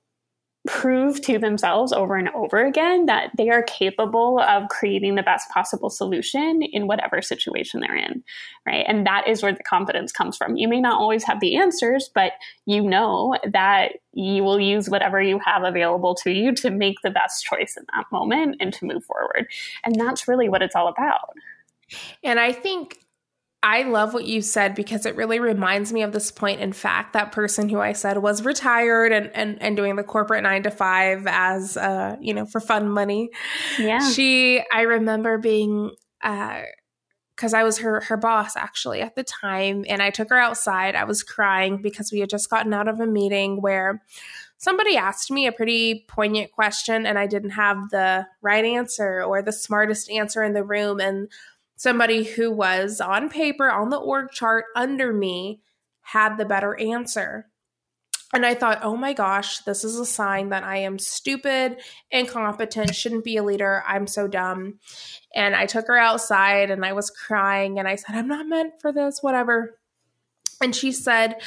prove 0.66 1.20
to 1.20 1.38
themselves 1.38 1.92
over 1.92 2.16
and 2.16 2.28
over 2.30 2.64
again 2.64 3.06
that 3.06 3.30
they 3.36 3.48
are 3.48 3.62
capable 3.62 4.40
of 4.40 4.68
creating 4.68 5.14
the 5.14 5.22
best 5.22 5.48
possible 5.50 5.90
solution 5.90 6.62
in 6.62 6.88
whatever 6.88 7.22
situation 7.22 7.80
they're 7.80 7.96
in, 7.96 8.22
right? 8.66 8.84
And 8.86 9.06
that 9.06 9.26
is 9.28 9.42
where 9.42 9.52
the 9.52 9.62
confidence 9.62 10.10
comes 10.10 10.36
from. 10.36 10.56
You 10.56 10.68
may 10.68 10.80
not 10.80 11.00
always 11.00 11.24
have 11.24 11.40
the 11.40 11.56
answers, 11.56 12.10
but 12.12 12.32
you 12.66 12.82
know 12.82 13.36
that 13.52 13.92
you 14.12 14.42
will 14.42 14.60
use 14.60 14.90
whatever 14.90 15.22
you 15.22 15.40
have 15.44 15.62
available 15.62 16.16
to 16.16 16.30
you 16.30 16.52
to 16.56 16.70
make 16.70 16.96
the 17.02 17.10
best 17.10 17.44
choice 17.44 17.76
in 17.76 17.84
that 17.94 18.06
moment 18.10 18.56
and 18.58 18.72
to 18.74 18.86
move 18.86 19.04
forward. 19.04 19.46
And 19.84 19.94
that's 19.96 20.26
really 20.26 20.48
what 20.48 20.62
it's 20.62 20.76
all 20.76 20.88
about. 20.88 21.34
And 22.22 22.38
I 22.40 22.52
think 22.52 22.98
I 23.64 23.84
love 23.84 24.12
what 24.12 24.24
you 24.24 24.42
said 24.42 24.74
because 24.74 25.06
it 25.06 25.14
really 25.14 25.38
reminds 25.38 25.92
me 25.92 26.02
of 26.02 26.12
this 26.12 26.32
point. 26.32 26.60
In 26.60 26.72
fact, 26.72 27.12
that 27.12 27.30
person 27.30 27.68
who 27.68 27.78
I 27.78 27.92
said 27.92 28.18
was 28.18 28.44
retired 28.44 29.12
and, 29.12 29.30
and, 29.34 29.62
and 29.62 29.76
doing 29.76 29.94
the 29.94 30.02
corporate 30.02 30.42
nine 30.42 30.64
to 30.64 30.70
five 30.70 31.26
as, 31.28 31.76
uh, 31.76 32.16
you 32.20 32.34
know, 32.34 32.44
for 32.44 32.60
fun 32.60 32.90
money. 32.90 33.30
Yeah. 33.78 34.00
She, 34.10 34.62
I 34.72 34.82
remember 34.82 35.38
being, 35.38 35.92
uh, 36.24 36.62
because 37.36 37.54
I 37.54 37.62
was 37.64 37.78
her 37.78 38.02
her 38.02 38.16
boss 38.16 38.56
actually 38.56 39.00
at 39.00 39.16
the 39.16 39.24
time, 39.24 39.84
and 39.88 40.02
I 40.02 40.10
took 40.10 40.28
her 40.28 40.38
outside. 40.38 40.94
I 40.94 41.04
was 41.04 41.22
crying 41.22 41.82
because 41.82 42.12
we 42.12 42.20
had 42.20 42.30
just 42.30 42.50
gotten 42.50 42.72
out 42.72 42.88
of 42.88 43.00
a 43.00 43.06
meeting 43.06 43.60
where 43.60 44.02
somebody 44.58 44.96
asked 44.96 45.30
me 45.30 45.46
a 45.46 45.52
pretty 45.52 46.04
poignant 46.08 46.52
question, 46.52 47.04
and 47.04 47.18
I 47.18 47.26
didn't 47.26 47.50
have 47.50 47.90
the 47.90 48.26
right 48.42 48.64
answer 48.64 49.24
or 49.24 49.42
the 49.42 49.50
smartest 49.50 50.08
answer 50.10 50.44
in 50.44 50.52
the 50.52 50.62
room. 50.62 51.00
And 51.00 51.28
somebody 51.82 52.22
who 52.22 52.48
was 52.48 53.00
on 53.00 53.28
paper 53.28 53.68
on 53.68 53.88
the 53.88 53.96
org 53.96 54.30
chart 54.30 54.66
under 54.76 55.12
me 55.12 55.60
had 56.02 56.36
the 56.36 56.44
better 56.44 56.78
answer. 56.78 57.48
And 58.32 58.46
I 58.46 58.54
thought, 58.54 58.78
oh 58.82 58.96
my 58.96 59.12
gosh, 59.12 59.58
this 59.64 59.82
is 59.82 59.98
a 59.98 60.06
sign 60.06 60.50
that 60.50 60.62
I 60.62 60.76
am 60.76 61.00
stupid, 61.00 61.78
incompetent, 62.12 62.94
shouldn't 62.94 63.24
be 63.24 63.36
a 63.36 63.42
leader. 63.42 63.82
I'm 63.84 64.06
so 64.06 64.28
dumb. 64.28 64.78
And 65.34 65.56
I 65.56 65.66
took 65.66 65.88
her 65.88 65.98
outside 65.98 66.70
and 66.70 66.84
I 66.84 66.92
was 66.92 67.10
crying 67.10 67.80
and 67.80 67.88
I 67.88 67.96
said, 67.96 68.14
I'm 68.14 68.28
not 68.28 68.46
meant 68.46 68.74
for 68.80 68.92
this, 68.92 69.18
whatever. 69.20 69.76
And 70.62 70.76
she 70.76 70.92
said, 70.92 71.42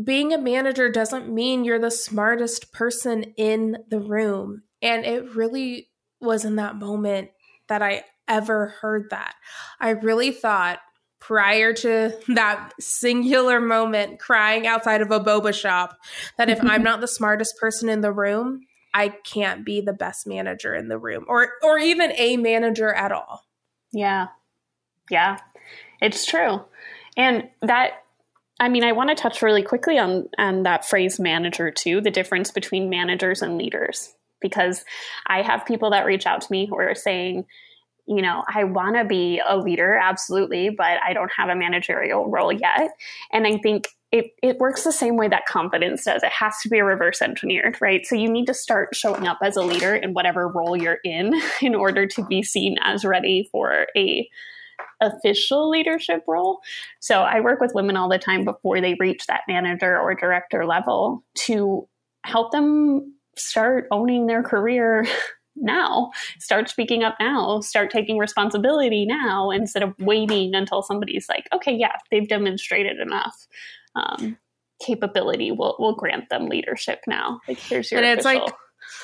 being 0.00 0.32
a 0.32 0.38
manager 0.38 0.92
doesn't 0.92 1.28
mean 1.28 1.64
you're 1.64 1.80
the 1.80 1.90
smartest 1.90 2.72
person 2.72 3.34
in 3.36 3.78
the 3.88 3.98
room. 3.98 4.62
And 4.80 5.04
it 5.04 5.34
really 5.34 5.88
was 6.20 6.44
in 6.44 6.54
that 6.54 6.76
moment 6.76 7.30
that 7.66 7.82
I 7.82 8.04
ever 8.28 8.68
heard 8.80 9.10
that. 9.10 9.34
I 9.80 9.90
really 9.90 10.30
thought 10.32 10.80
prior 11.20 11.72
to 11.72 12.12
that 12.28 12.72
singular 12.78 13.60
moment 13.60 14.18
crying 14.18 14.66
outside 14.66 15.00
of 15.00 15.10
a 15.10 15.20
boba 15.20 15.54
shop 15.54 15.96
that 16.36 16.50
if 16.50 16.62
I'm 16.62 16.82
not 16.84 17.00
the 17.00 17.08
smartest 17.08 17.56
person 17.58 17.88
in 17.88 18.02
the 18.02 18.12
room, 18.12 18.60
I 18.92 19.08
can't 19.08 19.64
be 19.64 19.80
the 19.80 19.92
best 19.92 20.26
manager 20.26 20.74
in 20.74 20.88
the 20.88 20.98
room 20.98 21.24
or 21.26 21.48
or 21.62 21.78
even 21.78 22.12
a 22.16 22.36
manager 22.36 22.92
at 22.92 23.10
all. 23.10 23.44
Yeah. 23.92 24.28
Yeah. 25.10 25.38
It's 26.00 26.26
true. 26.26 26.60
And 27.16 27.48
that 27.62 28.04
I 28.60 28.68
mean, 28.68 28.84
I 28.84 28.92
want 28.92 29.10
to 29.10 29.16
touch 29.16 29.42
really 29.42 29.62
quickly 29.62 29.98
on 29.98 30.28
on 30.38 30.62
that 30.62 30.84
phrase 30.84 31.18
manager 31.18 31.70
too, 31.70 32.00
the 32.00 32.10
difference 32.10 32.50
between 32.50 32.90
managers 32.90 33.42
and 33.42 33.58
leaders 33.58 34.14
because 34.40 34.84
I 35.26 35.40
have 35.40 35.64
people 35.64 35.90
that 35.90 36.04
reach 36.04 36.26
out 36.26 36.42
to 36.42 36.52
me 36.52 36.66
who 36.66 36.76
are 36.76 36.94
saying, 36.94 37.46
you 38.06 38.20
know, 38.20 38.42
I 38.52 38.64
want 38.64 38.96
to 38.96 39.04
be 39.04 39.40
a 39.46 39.56
leader, 39.56 39.96
absolutely, 39.96 40.70
but 40.70 40.98
I 41.06 41.12
don't 41.12 41.30
have 41.36 41.48
a 41.48 41.56
managerial 41.56 42.30
role 42.30 42.52
yet. 42.52 42.90
And 43.32 43.46
I 43.46 43.58
think 43.58 43.88
it, 44.12 44.26
it 44.42 44.58
works 44.58 44.84
the 44.84 44.92
same 44.92 45.16
way 45.16 45.26
that 45.28 45.46
confidence 45.46 46.04
does. 46.04 46.22
It 46.22 46.30
has 46.30 46.54
to 46.62 46.68
be 46.68 46.80
reverse 46.80 47.20
engineered, 47.20 47.78
right? 47.80 48.06
So 48.06 48.14
you 48.14 48.30
need 48.30 48.46
to 48.46 48.54
start 48.54 48.94
showing 48.94 49.26
up 49.26 49.38
as 49.42 49.56
a 49.56 49.62
leader 49.62 49.94
in 49.94 50.12
whatever 50.12 50.48
role 50.48 50.76
you're 50.76 50.98
in 51.04 51.34
in 51.62 51.74
order 51.74 52.06
to 52.06 52.24
be 52.26 52.42
seen 52.42 52.76
as 52.82 53.04
ready 53.04 53.48
for 53.50 53.86
a 53.96 54.28
official 55.00 55.70
leadership 55.70 56.22
role. 56.28 56.60
So 57.00 57.22
I 57.22 57.40
work 57.40 57.60
with 57.60 57.74
women 57.74 57.96
all 57.96 58.08
the 58.08 58.18
time 58.18 58.44
before 58.44 58.80
they 58.80 58.94
reach 58.98 59.26
that 59.26 59.42
manager 59.48 59.98
or 59.98 60.14
director 60.14 60.64
level 60.66 61.24
to 61.46 61.88
help 62.24 62.52
them 62.52 63.14
start 63.36 63.86
owning 63.90 64.26
their 64.26 64.42
career 64.42 65.06
now. 65.56 66.10
Start 66.38 66.68
speaking 66.68 67.02
up 67.02 67.16
now. 67.20 67.60
Start 67.60 67.90
taking 67.90 68.18
responsibility 68.18 69.06
now 69.06 69.50
instead 69.50 69.82
of 69.82 69.94
waiting 69.98 70.54
until 70.54 70.82
somebody's 70.82 71.28
like, 71.28 71.46
okay, 71.52 71.74
yeah, 71.74 71.96
they've 72.10 72.28
demonstrated 72.28 72.98
enough. 72.98 73.46
Um, 73.94 74.38
capability 74.84 75.52
will 75.52 75.76
will 75.78 75.94
grant 75.94 76.28
them 76.28 76.48
leadership 76.48 77.00
now. 77.06 77.40
Like 77.48 77.58
here's 77.58 77.90
your 77.90 78.02
and 78.02 78.18
official. 78.18 78.32
it's 78.32 78.44
like 78.46 78.54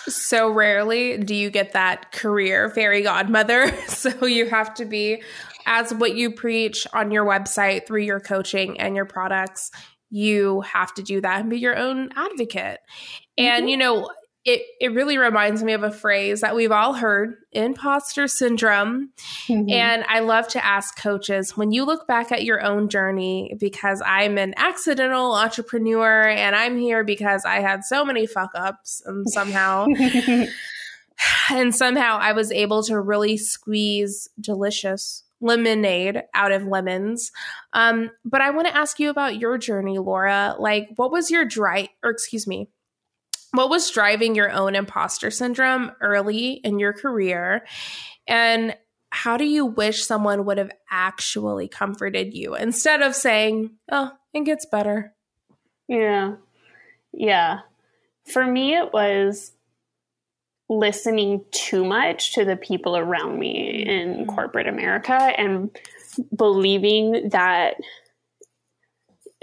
so 0.08 0.50
rarely 0.50 1.18
do 1.18 1.34
you 1.34 1.50
get 1.50 1.72
that 1.72 2.12
career 2.12 2.68
fairy 2.70 3.02
godmother. 3.02 3.72
so 3.88 4.26
you 4.26 4.46
have 4.48 4.74
to 4.74 4.84
be 4.84 5.22
as 5.66 5.92
what 5.94 6.14
you 6.14 6.32
preach 6.32 6.86
on 6.92 7.10
your 7.10 7.24
website 7.24 7.86
through 7.86 8.02
your 8.02 8.20
coaching 8.20 8.80
and 8.80 8.96
your 8.96 9.04
products. 9.04 9.70
You 10.10 10.62
have 10.62 10.92
to 10.94 11.02
do 11.02 11.20
that 11.20 11.40
and 11.40 11.50
be 11.50 11.58
your 11.58 11.76
own 11.76 12.10
advocate. 12.16 12.80
And, 13.38 13.62
mm-hmm. 13.62 13.68
you 13.68 13.76
know, 13.76 14.10
it, 14.44 14.62
it 14.80 14.92
really 14.94 15.18
reminds 15.18 15.62
me 15.62 15.74
of 15.74 15.82
a 15.82 15.90
phrase 15.90 16.40
that 16.40 16.56
we've 16.56 16.72
all 16.72 16.94
heard 16.94 17.34
imposter 17.52 18.26
syndrome. 18.26 19.10
Mm-hmm. 19.48 19.68
And 19.70 20.04
I 20.08 20.20
love 20.20 20.48
to 20.48 20.64
ask 20.64 20.98
coaches 20.98 21.56
when 21.56 21.72
you 21.72 21.84
look 21.84 22.06
back 22.06 22.32
at 22.32 22.42
your 22.42 22.64
own 22.64 22.88
journey, 22.88 23.54
because 23.60 24.02
I'm 24.04 24.38
an 24.38 24.54
accidental 24.56 25.34
entrepreneur 25.34 26.22
and 26.28 26.56
I'm 26.56 26.78
here 26.78 27.04
because 27.04 27.44
I 27.44 27.60
had 27.60 27.84
so 27.84 28.02
many 28.04 28.26
fuck 28.26 28.50
ups 28.54 29.02
and 29.04 29.28
somehow. 29.28 29.86
and 31.50 31.74
somehow 31.74 32.18
I 32.18 32.32
was 32.32 32.50
able 32.50 32.82
to 32.84 32.98
really 32.98 33.36
squeeze 33.36 34.28
delicious 34.40 35.24
lemonade 35.42 36.22
out 36.34 36.52
of 36.52 36.64
lemons. 36.64 37.30
Um, 37.74 38.10
but 38.24 38.40
I 38.40 38.50
want 38.50 38.68
to 38.68 38.76
ask 38.76 38.98
you 38.98 39.10
about 39.10 39.38
your 39.38 39.58
journey, 39.58 39.98
Laura. 39.98 40.54
Like, 40.58 40.88
what 40.96 41.10
was 41.10 41.30
your 41.30 41.44
dry, 41.44 41.88
or 42.02 42.10
excuse 42.10 42.46
me, 42.46 42.68
what 43.52 43.70
was 43.70 43.90
driving 43.90 44.34
your 44.34 44.50
own 44.50 44.74
imposter 44.74 45.30
syndrome 45.30 45.92
early 46.00 46.52
in 46.52 46.78
your 46.78 46.92
career? 46.92 47.66
And 48.26 48.76
how 49.10 49.36
do 49.36 49.44
you 49.44 49.66
wish 49.66 50.04
someone 50.04 50.44
would 50.44 50.58
have 50.58 50.70
actually 50.90 51.68
comforted 51.68 52.32
you 52.32 52.54
instead 52.54 53.02
of 53.02 53.14
saying, 53.14 53.72
oh, 53.90 54.12
it 54.32 54.44
gets 54.44 54.66
better? 54.66 55.14
Yeah. 55.88 56.34
Yeah. 57.12 57.60
For 58.32 58.46
me, 58.46 58.76
it 58.76 58.92
was 58.92 59.52
listening 60.68 61.44
too 61.50 61.84
much 61.84 62.34
to 62.34 62.44
the 62.44 62.56
people 62.56 62.96
around 62.96 63.38
me 63.40 63.84
in 63.84 64.14
mm-hmm. 64.14 64.26
corporate 64.26 64.68
America 64.68 65.14
and 65.14 65.76
believing 66.36 67.30
that 67.30 67.74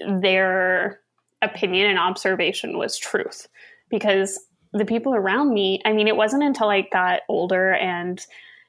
their 0.07 1.01
opinion 1.41 1.89
and 1.89 1.99
observation 1.99 2.77
was 2.77 2.97
truth 2.97 3.47
because 3.89 4.39
the 4.73 4.85
people 4.85 5.15
around 5.15 5.53
me, 5.53 5.81
I 5.85 5.93
mean, 5.93 6.07
it 6.07 6.15
wasn't 6.15 6.43
until 6.43 6.69
I 6.69 6.81
got 6.81 7.21
older 7.29 7.73
and 7.73 8.23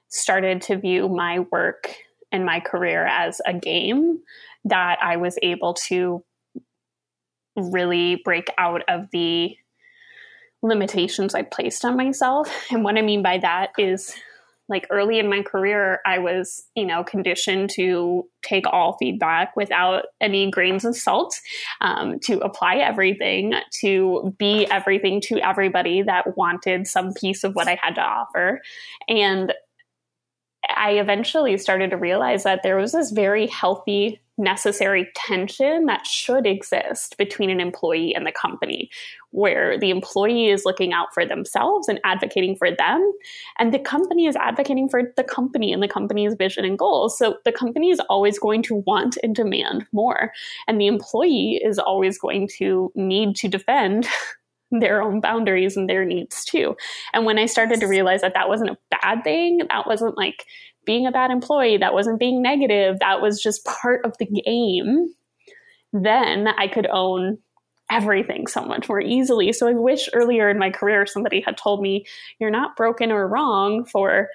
started 0.09 0.63
to 0.63 0.79
view 0.79 1.09
my 1.09 1.41
work 1.51 1.95
and 2.33 2.45
my 2.45 2.61
career 2.61 3.07
as 3.07 3.41
a 3.47 3.55
game 3.55 4.21
that 4.65 4.99
I 5.03 5.17
was 5.17 5.39
able 5.43 5.75
to 5.89 6.25
really 7.57 8.21
break 8.25 8.49
out 8.59 8.83
of 8.89 9.09
the 9.13 9.57
limitations 10.63 11.35
I 11.35 11.43
placed 11.43 11.85
on 11.85 11.97
myself. 11.97 12.51
And 12.71 12.85
what 12.85 12.99
I 12.99 13.03
mean 13.03 13.23
by 13.23 13.39
that 13.39 13.71
is 13.79 14.15
like 14.69 14.87
early 14.91 15.19
in 15.19 15.29
my 15.29 15.43
career, 15.43 16.01
I 16.05 16.19
was, 16.19 16.65
you 16.75 16.85
know, 16.85 17.03
conditioned 17.03 17.71
to 17.71 18.29
take 18.43 18.67
all 18.67 18.97
feedback 18.99 19.57
without 19.57 20.05
any 20.21 20.51
grains 20.51 20.85
of 20.85 20.97
salt, 20.97 21.41
um, 21.81 22.19
to 22.21 22.39
apply 22.41 22.77
everything, 22.77 23.55
to 23.81 24.35
be 24.39 24.67
everything 24.71 25.21
to 25.23 25.39
everybody 25.41 26.03
that 26.03 26.37
wanted 26.37 26.87
some 26.87 27.15
piece 27.15 27.45
of 27.45 27.55
what 27.55 27.69
I 27.69 27.79
had 27.81 27.95
to 27.95 28.03
offer. 28.03 28.61
And 29.09 29.55
I 30.69 30.93
eventually 30.93 31.57
started 31.57 31.91
to 31.91 31.97
realize 31.97 32.43
that 32.43 32.63
there 32.63 32.77
was 32.77 32.93
this 32.93 33.11
very 33.11 33.47
healthy 33.47 34.21
necessary 34.39 35.09
tension 35.15 35.87
that 35.87 36.07
should 36.07 36.47
exist 36.47 37.17
between 37.19 37.51
an 37.51 37.61
employee 37.61 38.15
and 38.15 38.27
the 38.27 38.33
company, 38.33 38.91
where 39.31 39.79
the 39.79 39.91
employee 39.91 40.49
is 40.49 40.65
looking 40.65 40.93
out 40.93 41.09
for 41.13 41.27
themselves 41.27 41.89
and 41.89 42.01
advocating 42.05 42.57
for 42.57 42.71
them, 42.71 43.13
and 43.59 43.75
the 43.75 43.79
company 43.79 44.27
is 44.27 44.37
advocating 44.37 44.89
for 44.89 45.13
the 45.17 45.25
company 45.25 45.73
and 45.73 45.83
the 45.83 45.89
company's 45.89 46.35
vision 46.35 46.65
and 46.65 46.79
goals. 46.79 47.19
So 47.19 47.39
the 47.45 47.53
company 47.53 47.91
is 47.91 48.01
always 48.09 48.39
going 48.39 48.63
to 48.65 48.77
want 48.77 49.19
and 49.23 49.35
demand 49.35 49.87
more, 49.93 50.33
and 50.67 50.81
the 50.81 50.87
employee 50.87 51.61
is 51.63 51.79
always 51.79 52.19
going 52.19 52.49
to 52.59 52.93
need 52.95 53.37
to 53.37 53.49
defend. 53.49 54.09
their 54.71 55.03
own 55.03 55.21
boundaries 55.21 55.77
and 55.79 55.89
their 55.89 56.05
needs 56.05 56.45
too. 56.45 56.77
And 57.15 57.25
when 57.25 57.39
I 57.39 57.47
started 57.47 57.81
to 57.81 57.87
realize 57.87 58.21
that 58.21 58.35
that 58.35 58.49
wasn't 58.49 58.71
a 58.71 58.79
bad 58.91 59.25
thing, 59.25 59.63
that 59.69 59.87
wasn't 59.87 60.19
like 60.19 60.45
being 60.85 61.07
a 61.07 61.13
bad 61.13 61.31
employee, 61.31 61.79
that 61.79 61.95
wasn't 61.95 62.19
being 62.19 62.43
negative, 62.43 62.99
that 63.01 63.21
was 63.21 63.43
just 63.43 63.65
part 63.65 64.05
of 64.05 64.17
the 64.19 64.27
game, 64.27 65.09
then 65.93 66.49
I 66.49 66.69
could 66.69 66.87
own 66.87 67.39
everything 67.91 68.47
so 68.47 68.63
much 68.63 68.89
more 68.89 69.01
easily. 69.01 69.53
So 69.53 69.67
I 69.67 69.73
wish 69.73 70.09
earlier 70.13 70.49
in 70.49 70.59
my 70.59 70.71
career 70.71 71.07
somebody 71.07 71.41
had 71.41 71.57
told 71.57 71.81
me, 71.81 72.05
you're 72.39 72.51
not 72.51 72.77
broken 72.77 73.11
or 73.11 73.27
wrong 73.27 73.85
for 73.87 74.29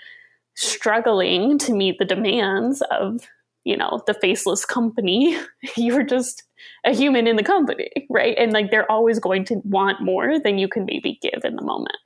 struggling 0.56 1.58
to 1.60 1.74
meet 1.74 1.98
the 2.00 2.06
demands 2.06 2.82
of, 2.90 3.28
you 3.64 3.78
know, 3.78 4.02
the 4.08 4.14
faceless 4.16 4.66
company. 4.66 5.38
you're 5.78 6.04
just 6.04 6.44
a 6.86 6.94
human 6.94 7.28
in 7.28 7.36
the 7.36 7.44
company, 7.44 7.90
right? 8.10 8.36
And 8.38 8.54
like 8.54 8.72
they're 8.72 8.92
always 8.92 9.20
going 9.20 9.46
to 9.46 9.62
want 9.64 10.02
more 10.02 10.40
than 10.40 10.58
you 10.58 10.68
can 10.68 10.86
maybe 10.86 11.20
give 11.22 11.42
in 11.44 11.56
the 11.56 11.64
moment 11.64 11.98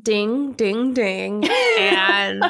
ding, 0.00 0.52
ding, 0.52 0.94
ding. 0.94 1.44
and 1.78 2.44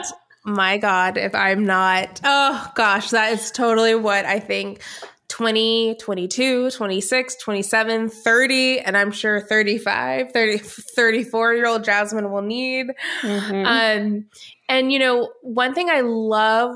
my 0.44 0.78
God, 0.78 1.18
if 1.18 1.34
I'm 1.34 1.64
not, 1.64 2.20
oh 2.24 2.72
gosh, 2.74 3.10
that 3.10 3.32
is 3.32 3.50
totally 3.50 3.94
what 3.94 4.24
I 4.24 4.40
think 4.40 4.82
20, 5.28 5.96
22, 5.96 6.70
26, 6.70 7.36
27, 7.36 8.08
30, 8.08 8.80
and 8.80 8.96
I'm 8.96 9.12
sure 9.12 9.40
35, 9.40 10.32
30, 10.32 10.58
34 10.58 11.54
year 11.54 11.66
old 11.66 11.84
Jasmine 11.84 12.30
will 12.30 12.42
need. 12.42 12.86
Mm-hmm. 13.22 13.66
Um, 13.66 14.26
and, 14.68 14.92
you 14.92 14.98
know, 14.98 15.30
one 15.42 15.74
thing 15.74 15.90
I 15.90 16.00
love 16.00 16.74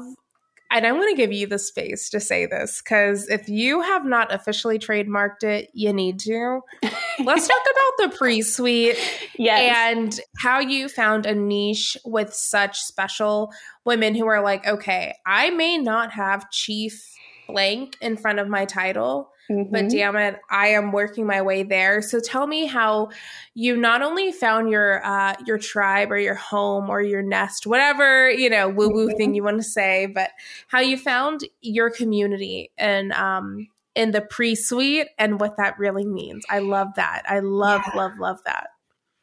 and 0.72 0.87
I'm 0.87 0.94
going 0.94 1.14
to 1.14 1.16
give 1.16 1.32
you 1.32 1.46
the 1.46 1.58
space 1.58 2.08
to 2.11 2.18
say 2.18 2.46
this 2.46 2.80
because 2.80 3.28
if 3.28 3.48
you 3.48 3.82
have 3.82 4.06
not 4.06 4.32
officially 4.32 4.78
trademarked 4.78 5.42
it, 5.42 5.70
you 5.74 5.92
need 5.92 6.18
to. 6.20 6.61
Let's 7.22 7.46
talk 7.46 7.62
about 7.72 8.11
the 8.11 8.16
pre 8.16 8.40
suite 8.40 8.96
yes. 9.38 9.76
and 9.76 10.20
how 10.38 10.61
you 10.61 10.88
found 10.88 11.26
a 11.26 11.35
niche 11.35 11.98
with 12.06 12.32
such 12.32 12.80
special 12.80 13.52
women 13.85 14.14
who 14.14 14.26
are 14.26 14.42
like, 14.42 14.66
okay, 14.66 15.14
I 15.26 15.50
may 15.50 15.76
not 15.76 16.12
have 16.12 16.50
chief 16.50 17.14
blank 17.48 17.98
in 18.00 18.16
front 18.16 18.38
of 18.38 18.48
my 18.48 18.64
title, 18.64 19.32
Mm-hmm. 19.52 19.72
But 19.72 19.90
damn 19.90 20.16
it, 20.16 20.40
I 20.50 20.68
am 20.68 20.92
working 20.92 21.26
my 21.26 21.42
way 21.42 21.62
there. 21.62 22.02
So 22.02 22.20
tell 22.20 22.46
me 22.46 22.66
how 22.66 23.10
you 23.54 23.76
not 23.76 24.02
only 24.02 24.32
found 24.32 24.70
your 24.70 25.04
uh, 25.04 25.34
your 25.46 25.58
tribe 25.58 26.10
or 26.10 26.18
your 26.18 26.34
home 26.34 26.88
or 26.88 27.00
your 27.00 27.22
nest, 27.22 27.66
whatever 27.66 28.30
you 28.30 28.48
know 28.48 28.68
woo 28.68 28.88
woo 28.88 29.08
mm-hmm. 29.08 29.16
thing 29.16 29.34
you 29.34 29.44
want 29.44 29.58
to 29.58 29.62
say, 29.62 30.06
but 30.06 30.30
how 30.68 30.80
you 30.80 30.96
found 30.96 31.40
your 31.60 31.90
community 31.90 32.70
and 32.78 33.12
um, 33.12 33.68
in 33.94 34.10
the 34.10 34.22
pre 34.22 34.54
suite 34.54 35.08
and 35.18 35.40
what 35.40 35.56
that 35.58 35.78
really 35.78 36.06
means. 36.06 36.44
I 36.48 36.60
love 36.60 36.88
that. 36.96 37.22
I 37.28 37.40
love 37.40 37.82
yeah. 37.88 38.00
love 38.00 38.18
love 38.18 38.38
that. 38.46 38.68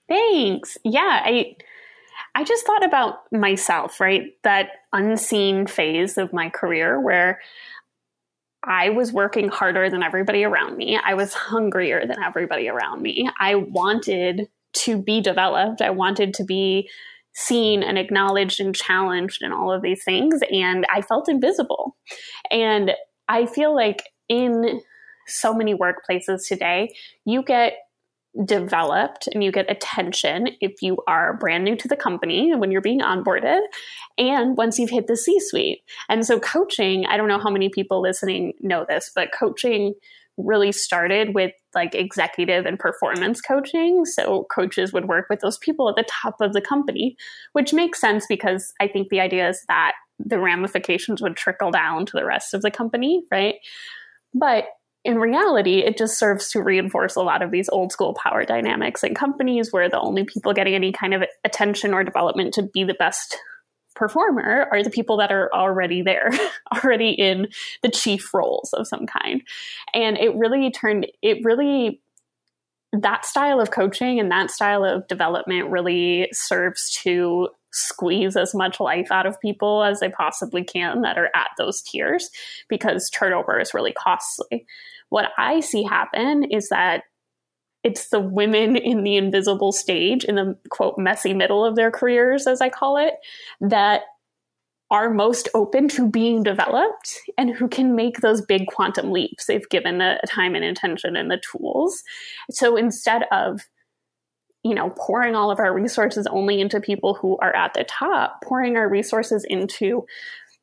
Thanks. 0.07 0.77
Yeah, 0.83 1.21
I. 1.25 1.55
I 2.35 2.43
just 2.43 2.65
thought 2.65 2.85
about 2.85 3.31
myself, 3.31 3.99
right? 3.99 4.33
That 4.43 4.69
unseen 4.93 5.67
phase 5.67 6.17
of 6.17 6.31
my 6.31 6.49
career 6.49 6.99
where 6.99 7.39
I 8.63 8.89
was 8.89 9.13
working 9.13 9.47
harder 9.47 9.89
than 9.89 10.03
everybody 10.03 10.43
around 10.43 10.77
me. 10.77 10.99
I 11.03 11.13
was 11.13 11.33
hungrier 11.33 12.05
than 12.05 12.21
everybody 12.21 12.67
around 12.67 13.01
me. 13.01 13.29
I 13.39 13.55
wanted 13.55 14.47
to 14.73 15.01
be 15.01 15.21
developed. 15.21 15.81
I 15.81 15.89
wanted 15.91 16.33
to 16.35 16.43
be 16.43 16.89
seen 17.33 17.83
and 17.83 17.97
acknowledged 17.97 18.59
and 18.59 18.75
challenged 18.75 19.41
and 19.41 19.53
all 19.53 19.71
of 19.71 19.81
these 19.81 20.03
things. 20.03 20.41
And 20.51 20.85
I 20.93 21.01
felt 21.01 21.29
invisible. 21.29 21.95
And 22.51 22.91
I 23.27 23.45
feel 23.45 23.73
like 23.73 24.03
in 24.27 24.81
so 25.27 25.53
many 25.53 25.73
workplaces 25.73 26.47
today, 26.47 26.89
you 27.25 27.43
get 27.43 27.73
developed 28.45 29.27
and 29.33 29.43
you 29.43 29.51
get 29.51 29.69
attention 29.69 30.49
if 30.61 30.81
you 30.81 30.97
are 31.07 31.37
brand 31.37 31.63
new 31.63 31.75
to 31.75 31.87
the 31.87 31.95
company 31.95 32.55
when 32.55 32.71
you're 32.71 32.81
being 32.81 33.01
onboarded 33.01 33.61
and 34.17 34.57
once 34.57 34.79
you've 34.79 34.89
hit 34.89 35.07
the 35.07 35.17
C 35.17 35.39
suite. 35.39 35.81
And 36.07 36.25
so, 36.25 36.39
coaching, 36.39 37.05
I 37.05 37.17
don't 37.17 37.27
know 37.27 37.39
how 37.39 37.49
many 37.49 37.69
people 37.69 38.01
listening 38.01 38.53
know 38.61 38.85
this, 38.87 39.11
but 39.13 39.31
coaching 39.37 39.93
really 40.37 40.71
started 40.71 41.35
with 41.35 41.51
like 41.75 41.93
executive 41.93 42.65
and 42.65 42.79
performance 42.79 43.41
coaching. 43.41 44.05
So, 44.05 44.47
coaches 44.53 44.93
would 44.93 45.07
work 45.07 45.27
with 45.29 45.41
those 45.41 45.57
people 45.57 45.89
at 45.89 45.95
the 45.95 46.07
top 46.09 46.35
of 46.39 46.53
the 46.53 46.61
company, 46.61 47.17
which 47.53 47.73
makes 47.73 47.99
sense 47.99 48.25
because 48.27 48.73
I 48.79 48.87
think 48.87 49.09
the 49.09 49.19
idea 49.19 49.49
is 49.49 49.63
that 49.67 49.93
the 50.17 50.39
ramifications 50.39 51.21
would 51.21 51.35
trickle 51.35 51.71
down 51.71 52.05
to 52.05 52.13
the 52.13 52.25
rest 52.25 52.53
of 52.53 52.61
the 52.61 52.71
company, 52.71 53.23
right? 53.31 53.55
But 54.33 54.65
in 55.05 55.17
reality, 55.17 55.79
it 55.79 55.97
just 55.97 56.19
serves 56.19 56.49
to 56.51 56.61
reinforce 56.61 57.15
a 57.15 57.21
lot 57.21 57.41
of 57.41 57.51
these 57.51 57.69
old 57.69 57.91
school 57.91 58.13
power 58.13 58.43
dynamics 58.43 59.03
in 59.03 59.15
companies 59.15 59.71
where 59.71 59.89
the 59.89 59.99
only 59.99 60.25
people 60.25 60.53
getting 60.53 60.75
any 60.75 60.91
kind 60.91 61.13
of 61.13 61.23
attention 61.45 61.93
or 61.93 62.03
development 62.03 62.53
to 62.55 62.63
be 62.63 62.83
the 62.83 62.93
best 62.95 63.37
performer 63.95 64.67
are 64.71 64.83
the 64.83 64.89
people 64.89 65.17
that 65.17 65.31
are 65.31 65.49
already 65.53 66.01
there, 66.01 66.29
already 66.83 67.11
in 67.11 67.47
the 67.81 67.89
chief 67.89 68.33
roles 68.33 68.73
of 68.73 68.87
some 68.87 69.05
kind. 69.05 69.41
And 69.93 70.17
it 70.17 70.35
really 70.35 70.69
turned, 70.71 71.07
it 71.21 71.43
really, 71.43 72.01
that 72.91 73.25
style 73.25 73.61
of 73.61 73.71
coaching 73.71 74.19
and 74.19 74.31
that 74.31 74.51
style 74.51 74.83
of 74.83 75.07
development 75.07 75.69
really 75.69 76.27
serves 76.33 76.91
to 77.03 77.49
squeeze 77.71 78.35
as 78.35 78.55
much 78.55 78.79
life 78.79 79.11
out 79.11 79.25
of 79.25 79.39
people 79.39 79.83
as 79.83 79.99
they 79.99 80.09
possibly 80.09 80.63
can 80.63 81.01
that 81.01 81.17
are 81.17 81.29
at 81.35 81.49
those 81.57 81.81
tiers 81.81 82.29
because 82.67 83.09
turnover 83.09 83.59
is 83.59 83.73
really 83.73 83.93
costly. 83.93 84.65
What 85.09 85.31
I 85.37 85.59
see 85.59 85.83
happen 85.83 86.43
is 86.43 86.69
that 86.69 87.03
it's 87.83 88.09
the 88.09 88.19
women 88.19 88.75
in 88.75 89.03
the 89.03 89.15
invisible 89.15 89.71
stage, 89.71 90.25
in 90.25 90.35
the 90.35 90.57
quote, 90.69 90.97
messy 90.97 91.33
middle 91.33 91.63
of 91.63 91.75
their 91.75 91.91
careers, 91.91 92.45
as 92.45 92.59
I 92.61 92.69
call 92.69 92.97
it, 92.97 93.13
that 93.61 94.01
are 94.91 95.09
most 95.09 95.47
open 95.53 95.87
to 95.87 96.09
being 96.09 96.41
developed 96.43 97.19
and 97.37 97.51
who 97.51 97.67
can 97.67 97.95
make 97.95 98.21
those 98.21 98.41
big 98.41 98.65
quantum 98.67 99.11
leaps 99.11 99.49
if 99.49 99.69
given 99.69 99.99
the 99.99 100.19
time 100.27 100.55
and 100.55 100.65
attention 100.65 101.15
and 101.15 101.29
the 101.29 101.41
tools. 101.51 102.03
So 102.49 102.75
instead 102.75 103.23
of 103.31 103.61
you 104.63 104.75
know, 104.75 104.89
pouring 104.97 105.35
all 105.35 105.51
of 105.51 105.59
our 105.59 105.73
resources 105.73 106.27
only 106.27 106.59
into 106.59 106.79
people 106.79 107.13
who 107.13 107.37
are 107.41 107.55
at 107.55 107.73
the 107.73 107.83
top, 107.83 108.41
pouring 108.43 108.75
our 108.75 108.89
resources 108.89 109.45
into 109.47 110.05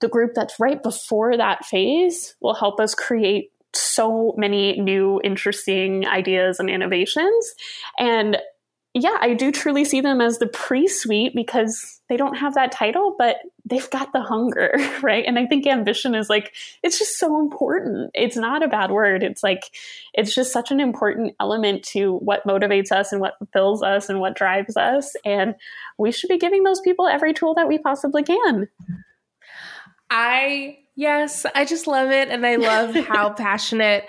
the 0.01 0.09
group 0.09 0.33
that's 0.35 0.61
right 0.61 0.83
before 0.83 1.37
that 1.37 1.65
phase 1.65 2.35
will 2.41 2.55
help 2.55 2.79
us 2.81 2.95
create 2.95 3.51
so 3.75 4.35
many 4.37 4.79
new 4.81 5.21
interesting 5.25 6.07
ideas 6.07 6.61
and 6.61 6.69
innovations. 6.69 7.55
And 7.99 8.39
yeah, 8.95 9.17
I 9.21 9.35
do 9.35 9.53
truly 9.53 9.85
see 9.85 10.01
them 10.01 10.21
as 10.21 10.39
the 10.39 10.47
pre 10.47 10.87
suite 10.89 11.33
because 11.35 12.01
they 12.09 12.17
don't 12.17 12.37
have 12.37 12.55
that 12.55 12.73
title, 12.73 13.15
but 13.19 13.37
they've 13.69 13.91
got 13.91 14.13
the 14.13 14.21
hunger, 14.21 14.73
right? 15.03 15.25
And 15.27 15.39
I 15.39 15.47
think 15.47 15.67
ambition 15.67 16.15
is 16.15 16.31
like, 16.31 16.55
it's 16.83 16.99
just 16.99 17.19
so 17.19 17.41
important. 17.41 18.11
It's 18.15 18.37
not 18.37 18.63
a 18.63 18.69
bad 18.69 18.91
word. 18.91 19.23
It's 19.23 19.43
like, 19.43 19.65
it's 20.15 20.35
just 20.35 20.53
such 20.53 20.71
an 20.71 20.81
important 20.81 21.35
element 21.41 21.83
to 21.87 22.17
what 22.19 22.47
motivates 22.47 22.93
us 22.93 23.13
and 23.13 23.21
what 23.21 23.35
fills 23.53 23.83
us 23.83 24.09
and 24.09 24.21
what 24.21 24.37
drives 24.37 24.77
us. 24.77 25.15
And 25.25 25.57
we 25.99 26.13
should 26.13 26.29
be 26.29 26.39
giving 26.39 26.63
those 26.63 26.81
people 26.81 27.09
every 27.09 27.35
tool 27.35 27.55
that 27.55 27.69
we 27.69 27.79
possibly 27.79 28.23
can. 28.23 28.69
I, 30.09 30.79
yes, 30.95 31.45
I 31.55 31.65
just 31.65 31.89
love 31.89 32.11
it. 32.11 32.29
And 32.29 32.47
I 32.47 32.57
love 32.57 32.95
how 33.09 33.31
passionate 33.31 34.09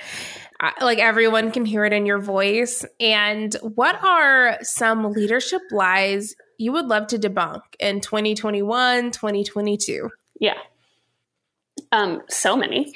uh, 0.60 0.72
like 0.82 1.00
everyone 1.00 1.52
can 1.52 1.66
hear 1.66 1.84
it 1.86 1.94
in 1.94 2.06
your 2.06 2.20
voice. 2.20 2.86
And 3.00 3.54
what 3.62 4.02
are 4.04 4.58
some 4.62 5.12
leadership 5.12 5.62
lies 5.72 6.36
you 6.58 6.72
would 6.72 6.86
love 6.86 7.08
to 7.08 7.18
debunk 7.18 7.62
in 7.80 8.02
2021, 8.02 9.12
2022? 9.12 10.10
Yeah. 10.40 10.54
Um, 11.92 12.22
so 12.28 12.58
many. 12.58 12.94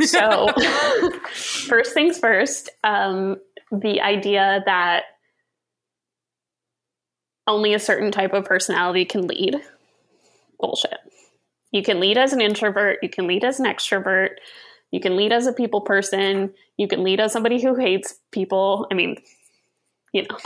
So, 0.00 0.48
first 1.32 1.94
things 1.94 2.18
first, 2.18 2.70
um, 2.84 3.36
the 3.70 4.00
idea 4.00 4.62
that 4.66 5.04
only 7.46 7.74
a 7.74 7.78
certain 7.78 8.10
type 8.10 8.32
of 8.32 8.44
personality 8.44 9.04
can 9.04 9.26
lead. 9.26 9.56
Bullshit. 10.58 10.98
You 11.70 11.82
can 11.82 12.00
lead 12.00 12.18
as 12.18 12.32
an 12.32 12.40
introvert, 12.40 12.98
you 13.02 13.08
can 13.08 13.26
lead 13.26 13.44
as 13.44 13.60
an 13.60 13.66
extrovert, 13.66 14.30
you 14.90 15.00
can 15.00 15.16
lead 15.16 15.32
as 15.32 15.46
a 15.46 15.52
people 15.52 15.80
person. 15.80 16.52
You 16.76 16.88
can 16.88 17.02
lead 17.02 17.20
as 17.20 17.32
somebody 17.32 17.60
who 17.60 17.74
hates 17.74 18.18
people. 18.30 18.86
I 18.90 18.94
mean, 18.94 19.16
you 20.12 20.22
know, 20.22 20.38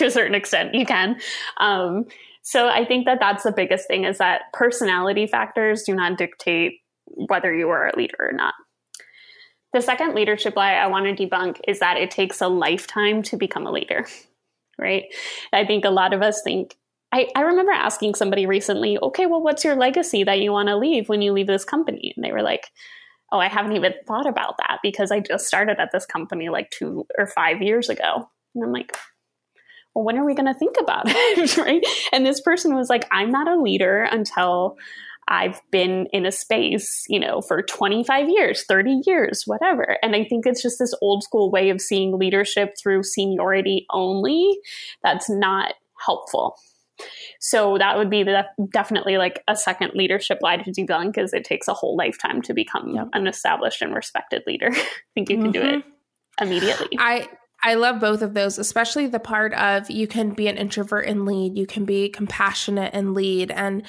to 0.00 0.06
a 0.06 0.10
certain 0.10 0.34
extent, 0.34 0.74
you 0.74 0.84
can. 0.84 1.20
Um, 1.58 2.06
so 2.42 2.68
I 2.68 2.84
think 2.84 3.04
that 3.04 3.18
that's 3.20 3.44
the 3.44 3.52
biggest 3.52 3.86
thing 3.86 4.04
is 4.04 4.18
that 4.18 4.42
personality 4.52 5.26
factors 5.26 5.82
do 5.82 5.94
not 5.94 6.18
dictate 6.18 6.80
whether 7.04 7.54
you 7.54 7.68
are 7.68 7.88
a 7.88 7.96
leader 7.96 8.16
or 8.18 8.32
not. 8.32 8.54
The 9.72 9.82
second 9.82 10.14
leadership 10.14 10.56
lie 10.56 10.72
I 10.72 10.88
want 10.88 11.06
to 11.06 11.26
debunk 11.26 11.60
is 11.68 11.78
that 11.78 11.96
it 11.96 12.10
takes 12.10 12.40
a 12.40 12.48
lifetime 12.48 13.22
to 13.24 13.36
become 13.36 13.66
a 13.66 13.70
leader, 13.70 14.06
right? 14.78 15.04
I 15.52 15.64
think 15.64 15.84
a 15.84 15.90
lot 15.90 16.12
of 16.12 16.22
us 16.22 16.42
think. 16.42 16.76
I, 17.12 17.28
I 17.34 17.40
remember 17.42 17.72
asking 17.72 18.14
somebody 18.14 18.46
recently, 18.46 18.96
okay, 19.02 19.26
well, 19.26 19.42
what's 19.42 19.64
your 19.64 19.74
legacy 19.74 20.22
that 20.24 20.40
you 20.40 20.52
want 20.52 20.68
to 20.68 20.76
leave 20.76 21.08
when 21.08 21.22
you 21.22 21.32
leave 21.32 21.48
this 21.48 21.64
company? 21.64 22.12
And 22.14 22.24
they 22.24 22.30
were 22.30 22.42
like, 22.42 22.68
oh, 23.32 23.38
I 23.38 23.48
haven't 23.48 23.72
even 23.72 23.94
thought 24.06 24.28
about 24.28 24.56
that 24.58 24.78
because 24.80 25.10
I 25.10 25.18
just 25.18 25.46
started 25.46 25.80
at 25.80 25.90
this 25.92 26.06
company 26.06 26.48
like 26.48 26.70
two 26.70 27.06
or 27.18 27.26
five 27.26 27.62
years 27.62 27.88
ago. 27.88 28.28
And 28.54 28.64
I'm 28.64 28.72
like, 28.72 28.96
well, 29.94 30.04
when 30.04 30.18
are 30.18 30.24
we 30.24 30.34
going 30.34 30.52
to 30.52 30.58
think 30.58 30.76
about 30.80 31.04
it? 31.06 31.56
right. 31.56 31.84
And 32.12 32.24
this 32.24 32.40
person 32.40 32.74
was 32.74 32.88
like, 32.88 33.06
I'm 33.10 33.30
not 33.30 33.48
a 33.48 33.60
leader 33.60 34.02
until 34.02 34.76
I've 35.28 35.60
been 35.70 36.06
in 36.12 36.26
a 36.26 36.32
space, 36.32 37.04
you 37.08 37.20
know, 37.20 37.40
for 37.40 37.62
25 37.62 38.28
years, 38.28 38.64
30 38.64 39.02
years, 39.06 39.44
whatever. 39.46 39.96
And 40.02 40.16
I 40.16 40.24
think 40.24 40.44
it's 40.44 40.60
just 40.60 40.78
this 40.80 40.94
old 41.00 41.22
school 41.22 41.50
way 41.52 41.70
of 41.70 41.80
seeing 41.80 42.18
leadership 42.18 42.74
through 42.76 43.04
seniority 43.04 43.86
only 43.90 44.58
that's 45.04 45.30
not 45.30 45.74
helpful. 46.04 46.56
So 47.38 47.78
that 47.78 47.96
would 47.96 48.10
be 48.10 48.24
the, 48.24 48.44
definitely 48.72 49.18
like 49.18 49.42
a 49.48 49.56
second 49.56 49.92
leadership 49.94 50.38
lie 50.42 50.56
to 50.56 50.70
debunk 50.70 51.14
because 51.14 51.32
it 51.32 51.44
takes 51.44 51.68
a 51.68 51.74
whole 51.74 51.96
lifetime 51.96 52.42
to 52.42 52.52
become 52.52 52.94
yep. 52.94 53.08
an 53.12 53.26
established 53.26 53.82
and 53.82 53.94
respected 53.94 54.42
leader. 54.46 54.68
I 54.72 54.84
think 55.14 55.30
you 55.30 55.36
can 55.36 55.44
mm-hmm. 55.44 55.52
do 55.52 55.62
it 55.62 55.84
mm-hmm. 55.84 56.44
immediately. 56.44 56.98
I 56.98 57.28
I 57.62 57.74
love 57.74 58.00
both 58.00 58.22
of 58.22 58.34
those, 58.34 58.58
especially 58.58 59.06
the 59.06 59.20
part 59.20 59.52
of 59.54 59.90
you 59.90 60.06
can 60.06 60.30
be 60.30 60.48
an 60.48 60.56
introvert 60.56 61.06
and 61.06 61.26
lead, 61.26 61.56
you 61.56 61.66
can 61.66 61.84
be 61.84 62.08
compassionate 62.08 62.94
and 62.94 63.14
lead. 63.14 63.50
And 63.50 63.86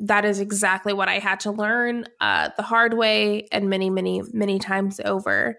that 0.00 0.24
is 0.24 0.40
exactly 0.40 0.92
what 0.92 1.08
I 1.08 1.18
had 1.18 1.40
to 1.40 1.50
learn 1.50 2.06
uh, 2.20 2.48
the 2.56 2.62
hard 2.62 2.94
way 2.94 3.46
and 3.52 3.68
many, 3.68 3.90
many, 3.90 4.22
many 4.32 4.58
times 4.58 4.98
over. 5.04 5.58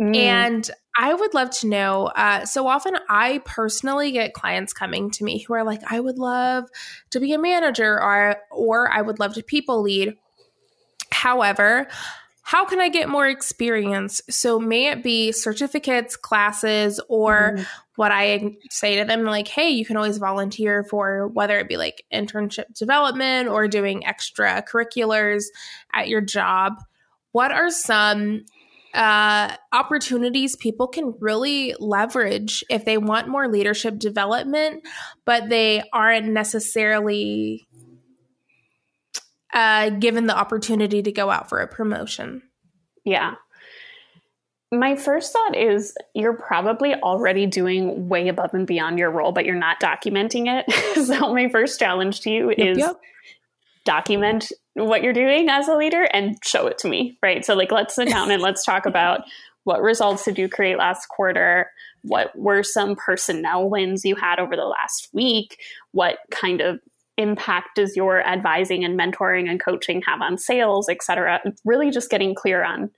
Mm. 0.00 0.16
And 0.16 0.70
I 0.96 1.12
would 1.12 1.34
love 1.34 1.50
to 1.50 1.66
know. 1.66 2.06
Uh, 2.06 2.46
so 2.46 2.66
often, 2.66 2.96
I 3.08 3.42
personally 3.44 4.12
get 4.12 4.32
clients 4.32 4.72
coming 4.72 5.10
to 5.12 5.24
me 5.24 5.40
who 5.40 5.54
are 5.54 5.64
like, 5.64 5.82
"I 5.90 6.00
would 6.00 6.18
love 6.18 6.64
to 7.10 7.20
be 7.20 7.32
a 7.34 7.38
manager," 7.38 8.02
or 8.02 8.36
"or 8.50 8.90
I 8.90 9.02
would 9.02 9.18
love 9.18 9.34
to 9.34 9.42
people 9.42 9.82
lead." 9.82 10.16
However, 11.10 11.88
how 12.44 12.66
can 12.66 12.78
I 12.78 12.90
get 12.90 13.08
more 13.08 13.26
experience? 13.26 14.20
So, 14.28 14.60
may 14.60 14.88
it 14.88 15.02
be 15.02 15.32
certificates, 15.32 16.14
classes, 16.14 17.00
or 17.08 17.54
mm. 17.56 17.66
what 17.96 18.12
I 18.12 18.56
say 18.70 18.98
to 18.98 19.06
them, 19.06 19.24
like, 19.24 19.48
hey, 19.48 19.70
you 19.70 19.86
can 19.86 19.96
always 19.96 20.18
volunteer 20.18 20.84
for 20.84 21.28
whether 21.28 21.58
it 21.58 21.68
be 21.68 21.78
like 21.78 22.04
internship 22.12 22.74
development 22.74 23.48
or 23.48 23.66
doing 23.66 24.06
extra 24.06 24.60
curriculars 24.60 25.50
at 25.94 26.08
your 26.08 26.20
job. 26.20 26.74
What 27.32 27.50
are 27.50 27.70
some 27.70 28.44
uh, 28.92 29.56
opportunities 29.72 30.54
people 30.54 30.86
can 30.86 31.14
really 31.20 31.74
leverage 31.80 32.62
if 32.68 32.84
they 32.84 32.98
want 32.98 33.26
more 33.26 33.48
leadership 33.48 33.98
development, 33.98 34.86
but 35.24 35.48
they 35.48 35.82
aren't 35.94 36.26
necessarily 36.26 37.66
uh, 39.54 39.90
given 39.90 40.26
the 40.26 40.36
opportunity 40.36 41.02
to 41.02 41.12
go 41.12 41.30
out 41.30 41.48
for 41.48 41.60
a 41.60 41.68
promotion. 41.68 42.42
Yeah. 43.04 43.34
My 44.72 44.96
first 44.96 45.32
thought 45.32 45.56
is 45.56 45.94
you're 46.14 46.36
probably 46.36 46.94
already 46.94 47.46
doing 47.46 48.08
way 48.08 48.28
above 48.28 48.54
and 48.54 48.66
beyond 48.66 48.98
your 48.98 49.10
role, 49.10 49.30
but 49.30 49.44
you're 49.44 49.54
not 49.54 49.80
documenting 49.80 50.46
it. 50.48 51.06
so, 51.06 51.32
my 51.32 51.48
first 51.48 51.78
challenge 51.78 52.22
to 52.22 52.30
you 52.30 52.48
yep, 52.50 52.58
is 52.58 52.78
yep. 52.78 52.96
document 53.84 54.50
what 54.72 55.04
you're 55.04 55.12
doing 55.12 55.48
as 55.48 55.68
a 55.68 55.76
leader 55.76 56.02
and 56.12 56.36
show 56.42 56.66
it 56.66 56.78
to 56.78 56.88
me, 56.88 57.16
right? 57.22 57.44
So, 57.44 57.54
like, 57.54 57.70
let's 57.70 57.94
sit 57.94 58.08
down 58.08 58.32
and 58.32 58.42
let's 58.42 58.64
talk 58.64 58.84
about 58.86 59.20
what 59.62 59.80
results 59.80 60.24
did 60.24 60.38
you 60.38 60.48
create 60.48 60.76
last 60.76 61.06
quarter? 61.08 61.70
What 62.02 62.36
were 62.36 62.64
some 62.64 62.96
personnel 62.96 63.70
wins 63.70 64.04
you 64.04 64.16
had 64.16 64.40
over 64.40 64.56
the 64.56 64.64
last 64.64 65.08
week? 65.12 65.60
What 65.92 66.18
kind 66.30 66.60
of 66.60 66.80
impact 67.16 67.76
does 67.76 67.96
your 67.96 68.24
advising 68.26 68.84
and 68.84 68.98
mentoring 68.98 69.48
and 69.48 69.62
coaching 69.62 70.02
have 70.02 70.20
on 70.20 70.38
sales, 70.38 70.88
et 70.88 71.02
cetera? 71.02 71.40
Really 71.64 71.90
just 71.90 72.10
getting 72.10 72.34
clear 72.34 72.64
on 72.64 72.90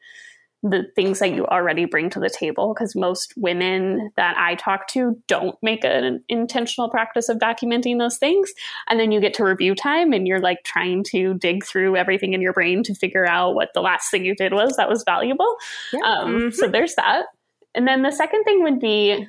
the 0.63 0.85
things 0.97 1.19
that 1.19 1.33
you 1.33 1.47
already 1.47 1.85
bring 1.85 2.11
to 2.11 2.19
the 2.19 2.31
table 2.31 2.75
because 2.75 2.97
most 2.97 3.35
women 3.37 4.11
that 4.17 4.37
I 4.39 4.55
talk 4.57 4.89
to 4.89 5.17
don't 5.29 5.57
make 5.63 5.85
an 5.85 6.25
intentional 6.29 6.89
practice 6.89 7.29
of 7.29 7.39
documenting 7.39 7.99
those 7.99 8.17
things. 8.17 8.53
And 8.89 8.99
then 8.99 9.13
you 9.13 9.21
get 9.21 9.35
to 9.35 9.45
review 9.45 9.75
time 9.75 10.13
and 10.13 10.27
you're 10.27 10.41
like 10.41 10.65
trying 10.65 11.05
to 11.11 11.35
dig 11.35 11.65
through 11.65 11.97
everything 11.97 12.33
in 12.33 12.41
your 12.41 12.53
brain 12.53 12.83
to 12.85 12.95
figure 12.95 13.29
out 13.29 13.55
what 13.55 13.69
the 13.75 13.83
last 13.83 14.11
thing 14.11 14.25
you 14.25 14.35
did 14.35 14.53
was 14.53 14.77
that 14.77 14.89
was 14.89 15.05
valuable. 15.05 15.57
Yeah. 15.93 16.01
Um, 16.01 16.35
mm-hmm. 16.35 16.51
So 16.51 16.69
there's 16.69 16.95
that. 16.97 17.27
And 17.75 17.87
then 17.87 18.03
the 18.03 18.11
second 18.11 18.45
thing 18.45 18.63
would 18.63 18.81
be 18.81 19.29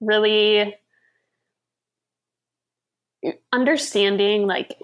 really 0.00 0.74
understanding 3.52 4.46
like 4.46 4.76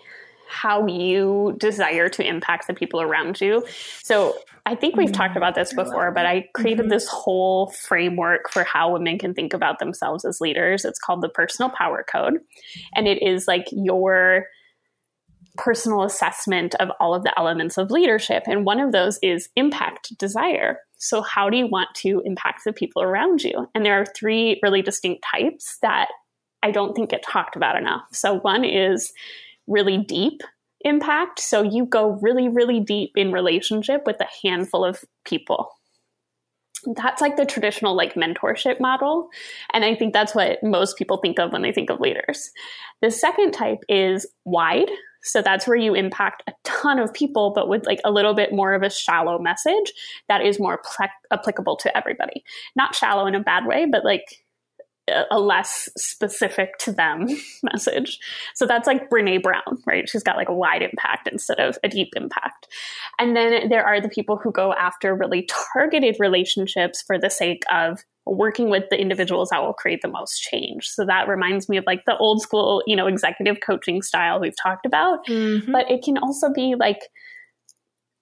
how 0.50 0.86
you 0.86 1.54
desire 1.58 2.08
to 2.08 2.26
impact 2.26 2.66
the 2.66 2.74
people 2.74 3.00
around 3.00 3.40
you. 3.40 3.64
So 4.02 4.36
I 4.66 4.74
think 4.74 4.96
we've 4.96 5.12
talked 5.12 5.36
about 5.36 5.54
this 5.54 5.72
before, 5.72 6.10
but 6.10 6.26
I 6.26 6.48
created 6.54 6.82
mm-hmm. 6.82 6.90
this 6.90 7.06
whole 7.06 7.70
framework 7.70 8.50
for 8.50 8.64
how 8.64 8.92
women 8.92 9.18
can 9.18 9.32
think 9.32 9.54
about 9.54 9.78
themselves 9.78 10.24
as 10.24 10.40
leaders. 10.40 10.84
It's 10.84 10.98
called 10.98 11.22
the 11.22 11.28
Personal 11.28 11.70
Power 11.70 12.04
Code. 12.10 12.40
And 12.94 13.06
it 13.06 13.22
is 13.22 13.46
like 13.46 13.66
your 13.70 14.46
personal 15.56 16.02
assessment 16.02 16.74
of 16.76 16.90
all 17.00 17.14
of 17.14 17.22
the 17.22 17.38
elements 17.38 17.78
of 17.78 17.90
leadership. 17.90 18.44
And 18.46 18.64
one 18.64 18.80
of 18.80 18.92
those 18.92 19.18
is 19.22 19.48
impact 19.56 20.16
desire. 20.18 20.78
So, 20.98 21.22
how 21.22 21.48
do 21.48 21.56
you 21.56 21.66
want 21.66 21.88
to 21.96 22.22
impact 22.24 22.62
the 22.64 22.72
people 22.72 23.02
around 23.02 23.42
you? 23.42 23.68
And 23.74 23.84
there 23.84 24.00
are 24.00 24.06
three 24.06 24.60
really 24.62 24.82
distinct 24.82 25.24
types 25.30 25.78
that 25.80 26.08
I 26.62 26.70
don't 26.70 26.94
think 26.94 27.10
get 27.10 27.22
talked 27.22 27.56
about 27.56 27.76
enough. 27.76 28.04
So, 28.12 28.38
one 28.40 28.64
is 28.64 29.12
really 29.66 29.98
deep 29.98 30.42
impact. 30.82 31.40
So, 31.40 31.62
you 31.62 31.86
go 31.86 32.18
really, 32.22 32.48
really 32.48 32.80
deep 32.80 33.12
in 33.16 33.32
relationship 33.32 34.02
with 34.06 34.20
a 34.20 34.28
handful 34.46 34.84
of 34.84 35.04
people. 35.24 35.70
That's 36.96 37.20
like 37.20 37.36
the 37.36 37.44
traditional 37.44 37.94
like 37.94 38.14
mentorship 38.14 38.80
model. 38.80 39.28
And 39.72 39.84
I 39.84 39.94
think 39.94 40.12
that's 40.12 40.34
what 40.34 40.62
most 40.62 40.96
people 40.96 41.18
think 41.18 41.38
of 41.38 41.52
when 41.52 41.62
they 41.62 41.72
think 41.72 41.90
of 41.90 42.00
leaders. 42.00 42.50
The 43.02 43.10
second 43.10 43.52
type 43.52 43.80
is 43.88 44.26
wide. 44.44 44.90
So 45.22 45.42
that's 45.42 45.66
where 45.66 45.76
you 45.76 45.94
impact 45.94 46.42
a 46.48 46.52
ton 46.64 46.98
of 46.98 47.12
people, 47.12 47.52
but 47.54 47.68
with 47.68 47.84
like 47.84 48.00
a 48.04 48.10
little 48.10 48.34
bit 48.34 48.52
more 48.52 48.72
of 48.72 48.82
a 48.82 48.90
shallow 48.90 49.38
message 49.38 49.92
that 50.28 50.44
is 50.44 50.58
more 50.58 50.80
pl- 50.96 51.08
applicable 51.30 51.76
to 51.76 51.94
everybody. 51.96 52.42
Not 52.74 52.94
shallow 52.94 53.26
in 53.26 53.34
a 53.34 53.40
bad 53.40 53.66
way, 53.66 53.86
but 53.90 54.04
like 54.04 54.42
a 55.30 55.38
less 55.38 55.88
specific 55.96 56.78
to 56.78 56.92
them 56.92 57.26
message. 57.62 58.18
So 58.54 58.66
that's 58.66 58.86
like 58.86 59.10
Brene 59.10 59.42
Brown, 59.42 59.82
right? 59.86 60.08
She's 60.08 60.22
got 60.22 60.36
like 60.36 60.48
a 60.48 60.54
wide 60.54 60.82
impact 60.82 61.28
instead 61.30 61.60
of 61.60 61.78
a 61.82 61.88
deep 61.88 62.10
impact. 62.16 62.68
And 63.18 63.36
then 63.36 63.68
there 63.68 63.84
are 63.84 64.00
the 64.00 64.08
people 64.08 64.36
who 64.36 64.52
go 64.52 64.72
after 64.72 65.14
really 65.14 65.48
targeted 65.74 66.16
relationships 66.18 67.02
for 67.02 67.18
the 67.18 67.30
sake 67.30 67.62
of 67.72 68.04
working 68.26 68.70
with 68.70 68.84
the 68.90 69.00
individuals 69.00 69.48
that 69.50 69.62
will 69.62 69.72
create 69.72 70.02
the 70.02 70.08
most 70.08 70.40
change. 70.40 70.86
So 70.86 71.04
that 71.06 71.28
reminds 71.28 71.68
me 71.68 71.76
of 71.78 71.84
like 71.86 72.04
the 72.04 72.16
old 72.16 72.42
school, 72.42 72.82
you 72.86 72.94
know, 72.94 73.06
executive 73.06 73.58
coaching 73.64 74.02
style 74.02 74.40
we've 74.40 74.56
talked 74.62 74.86
about. 74.86 75.26
Mm-hmm. 75.26 75.72
But 75.72 75.90
it 75.90 76.02
can 76.04 76.18
also 76.18 76.52
be 76.52 76.74
like 76.78 77.00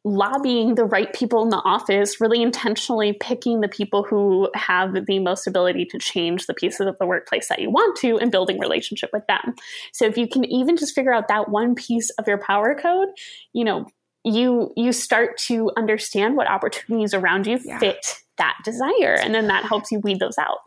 lobbying 0.05 0.75
the 0.75 0.85
right 0.85 1.13
people 1.13 1.43
in 1.43 1.51
the 1.51 1.63
office, 1.65 2.21
really 2.21 2.41
intentionally 2.41 3.13
picking 3.21 3.61
the 3.61 3.69
people 3.69 4.05
who 4.05 4.49
have 4.55 5.07
the 5.07 5.19
most 5.19 5.47
ability 5.47 5.85
to 5.87 5.99
change 5.99 6.47
the 6.47 6.55
pieces 6.55 6.87
of 6.87 6.97
the 6.99 7.07
workplace 7.07 7.49
that 7.49 7.59
you 7.59 7.71
want 7.71 7.97
to 7.99 8.19
and 8.19 8.31
building 8.31 8.59
relationship 8.59 9.11
with 9.13 9.27
them. 9.27 9.55
So 9.93 10.07
if 10.07 10.17
you 10.17 10.29
can 10.29 10.45
even 10.45 10.77
just 10.77 10.95
figure 10.95 11.13
out 11.13 11.29
that 11.29 11.51
one 11.51 11.75
piece 11.75 12.11
of 12.11 12.27
your 12.27 12.39
power 12.39 12.75
code, 12.75 13.09
you 13.53 13.65
know, 13.65 13.87
you 14.25 14.73
you 14.77 14.93
start 14.93 15.37
to 15.39 15.71
understand 15.77 16.37
what 16.37 16.49
opportunities 16.49 17.15
around 17.15 17.47
you 17.47 17.59
yeah. 17.65 17.79
fit 17.79 18.17
that 18.37 18.57
desire 18.65 19.15
and 19.15 19.35
then 19.35 19.49
that 19.49 19.65
helps 19.65 19.91
you 19.91 20.01
weed 20.01 20.21
those 20.21 20.39
out. 20.39 20.59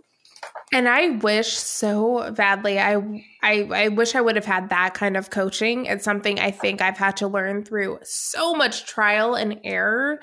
And 0.74 0.88
I 0.88 1.10
wish 1.10 1.58
so 1.58 2.32
badly. 2.32 2.80
I, 2.80 2.96
I 3.44 3.64
I 3.74 3.88
wish 3.90 4.16
I 4.16 4.22
would 4.22 4.38
have 4.38 4.46
had 4.46 4.70
that 4.70 4.94
kind 4.94 5.18
of 5.18 5.30
coaching. 5.30 5.86
It's 5.86 6.06
something 6.06 6.40
I 6.40 6.52
think 6.52 6.82
I've 6.82 6.98
had 6.98 7.18
to 7.18 7.28
learn 7.28 7.66
through 7.66 8.00
so 8.04 8.54
much 8.54 8.86
trial 8.86 9.36
and 9.36 9.60
error. 9.66 10.20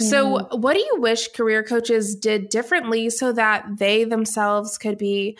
Mm. 0.00 0.04
So, 0.04 0.56
what 0.56 0.74
do 0.74 0.80
you 0.80 0.96
wish 0.98 1.28
career 1.28 1.62
coaches 1.62 2.16
did 2.16 2.48
differently 2.48 3.10
so 3.10 3.32
that 3.32 3.64
they 3.78 4.02
themselves 4.02 4.76
could 4.76 4.98
be 4.98 5.38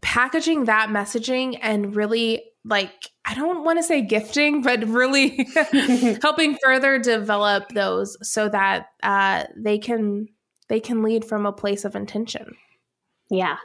packaging 0.00 0.64
that 0.64 0.90
messaging 0.90 1.58
and 1.60 1.96
really 1.96 2.42
like 2.64 3.10
I 3.24 3.34
don't 3.34 3.64
want 3.64 3.78
to 3.78 3.82
say 3.82 4.02
gifting, 4.02 4.62
but 4.62 4.86
really 4.86 5.46
helping 6.22 6.56
further 6.62 6.98
develop 6.98 7.70
those 7.70 8.16
so 8.22 8.48
that 8.48 8.86
uh, 9.02 9.44
they 9.56 9.78
can 9.78 10.28
they 10.70 10.80
can 10.80 11.02
lead 11.02 11.26
from 11.26 11.44
a 11.44 11.52
place 11.52 11.84
of 11.84 11.94
intention. 11.94 12.56
Yeah. 13.28 13.58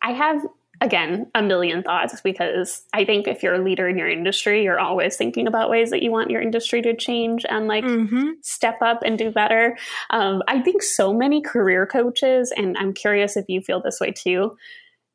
I 0.00 0.12
have 0.12 0.46
again, 0.80 1.30
a 1.34 1.42
million 1.42 1.82
thoughts 1.82 2.20
because 2.20 2.82
I 2.92 3.04
think 3.04 3.26
if 3.26 3.42
you're 3.42 3.54
a 3.54 3.64
leader 3.64 3.88
in 3.88 3.96
your 3.96 4.08
industry, 4.08 4.62
you're 4.62 4.78
always 4.78 5.16
thinking 5.16 5.46
about 5.46 5.70
ways 5.70 5.90
that 5.90 6.02
you 6.02 6.10
want 6.10 6.30
your 6.30 6.42
industry 6.42 6.82
to 6.82 6.94
change 6.94 7.46
and 7.48 7.66
like 7.66 7.84
mm-hmm. 7.84 8.32
step 8.42 8.76
up 8.82 9.00
and 9.02 9.18
do 9.18 9.30
better. 9.30 9.76
Um, 10.10 10.42
I 10.48 10.60
think 10.60 10.82
so 10.82 11.14
many 11.14 11.40
career 11.40 11.86
coaches, 11.86 12.52
and 12.54 12.76
I'm 12.76 12.92
curious 12.92 13.36
if 13.36 13.46
you 13.48 13.62
feel 13.62 13.80
this 13.80 14.00
way 14.00 14.12
too, 14.12 14.56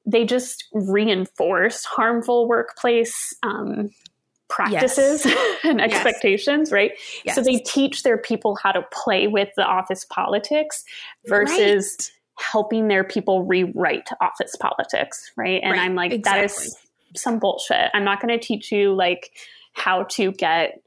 they 0.05 0.25
just 0.25 0.67
reinforce 0.73 1.85
harmful 1.85 2.47
workplace 2.47 3.35
um, 3.43 3.91
practices 4.51 5.25
yes. 5.25 5.59
and 5.63 5.81
expectations, 5.81 6.69
yes. 6.69 6.71
right? 6.71 6.91
Yes. 7.25 7.35
So 7.35 7.41
they 7.41 7.57
teach 7.57 8.03
their 8.03 8.17
people 8.17 8.57
how 8.61 8.71
to 8.73 8.83
play 8.91 9.27
with 9.27 9.49
the 9.55 9.63
office 9.63 10.05
politics 10.05 10.83
versus 11.25 11.95
right. 11.99 12.45
helping 12.45 12.87
their 12.89 13.03
people 13.03 13.45
rewrite 13.45 14.09
office 14.19 14.55
politics, 14.57 15.31
right? 15.37 15.61
And 15.63 15.71
right. 15.71 15.81
I'm 15.81 15.95
like, 15.95 16.11
exactly. 16.11 16.41
that 16.41 16.65
is 16.65 16.77
some 17.15 17.39
bullshit. 17.39 17.89
I'm 17.93 18.03
not 18.03 18.21
going 18.21 18.37
to 18.37 18.45
teach 18.45 18.71
you 18.71 18.93
like 18.93 19.31
how 19.73 20.03
to 20.03 20.33
get 20.33 20.81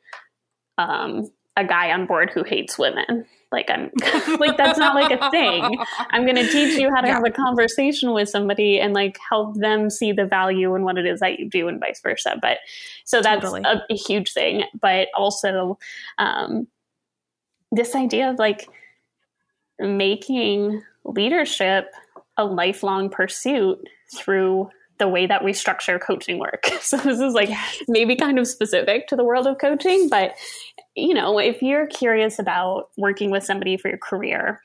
um, 0.77 1.31
a 1.57 1.65
guy 1.65 1.93
on 1.93 2.07
board 2.07 2.31
who 2.31 2.43
hates 2.43 2.79
women. 2.79 3.25
Like 3.53 3.71
I'm 3.71 3.91
like 4.41 4.57
that's 4.57 4.79
not 4.79 4.97
like 4.97 5.13
a 5.13 5.31
thing. 5.31 5.79
I'm 6.11 6.25
going 6.25 6.37
to 6.37 6.49
teach 6.49 6.77
you 6.77 6.91
how 6.93 7.01
to 7.01 7.07
yeah. 7.07 7.15
have 7.15 7.25
a 7.25 7.31
conversation 7.31 8.13
with 8.13 8.29
somebody 8.29 8.81
and 8.81 8.93
like 8.93 9.17
help 9.29 9.57
them 9.57 9.91
see 9.91 10.11
the 10.11 10.27
value 10.27 10.75
in 10.75 10.83
what 10.83 10.99
it 10.99 11.07
is 11.07 11.21
that 11.21 11.39
you 11.39 11.49
do 11.49 11.69
and 11.69 11.79
vice 11.79 12.01
versa. 12.01 12.37
But 12.43 12.59
so 13.05 13.23
that's 13.23 13.43
totally. 13.43 13.63
a, 13.65 13.83
a, 13.89 13.97
huge 13.97 14.33
thing. 14.33 14.65
But 14.81 15.09
also 15.17 15.79
um, 16.19 16.67
this 17.71 17.95
idea 17.95 18.31
of 18.31 18.41
like 18.41 18.69
making 19.79 20.83
leadership 21.05 21.93
a 22.37 22.45
lifelong 22.45 23.09
pursuit 23.09 23.89
through 24.17 24.69
the 25.05 25.09
way 25.09 25.27
that 25.27 25.45
we 25.45 25.53
structure 25.53 25.99
coaching 25.99 26.39
work. 26.39 26.65
So 26.81 26.97
this 26.97 27.21
is 27.21 27.35
like 27.35 27.51
maybe 27.89 28.17
kind 28.17 28.39
of 28.39 28.47
specific 28.47 29.07
to 29.09 29.17
the 29.17 29.25
world 29.25 29.47
of 29.47 29.59
coaching, 29.59 30.09
but 30.09 30.33
you 30.95 31.13
know, 31.13 31.39
if 31.39 31.61
you're 31.61 31.87
curious 31.87 32.39
about 32.39 32.91
working 32.97 33.31
with 33.31 33.45
somebody 33.45 33.77
for 33.77 33.89
your 33.89 33.99
career, 33.99 34.61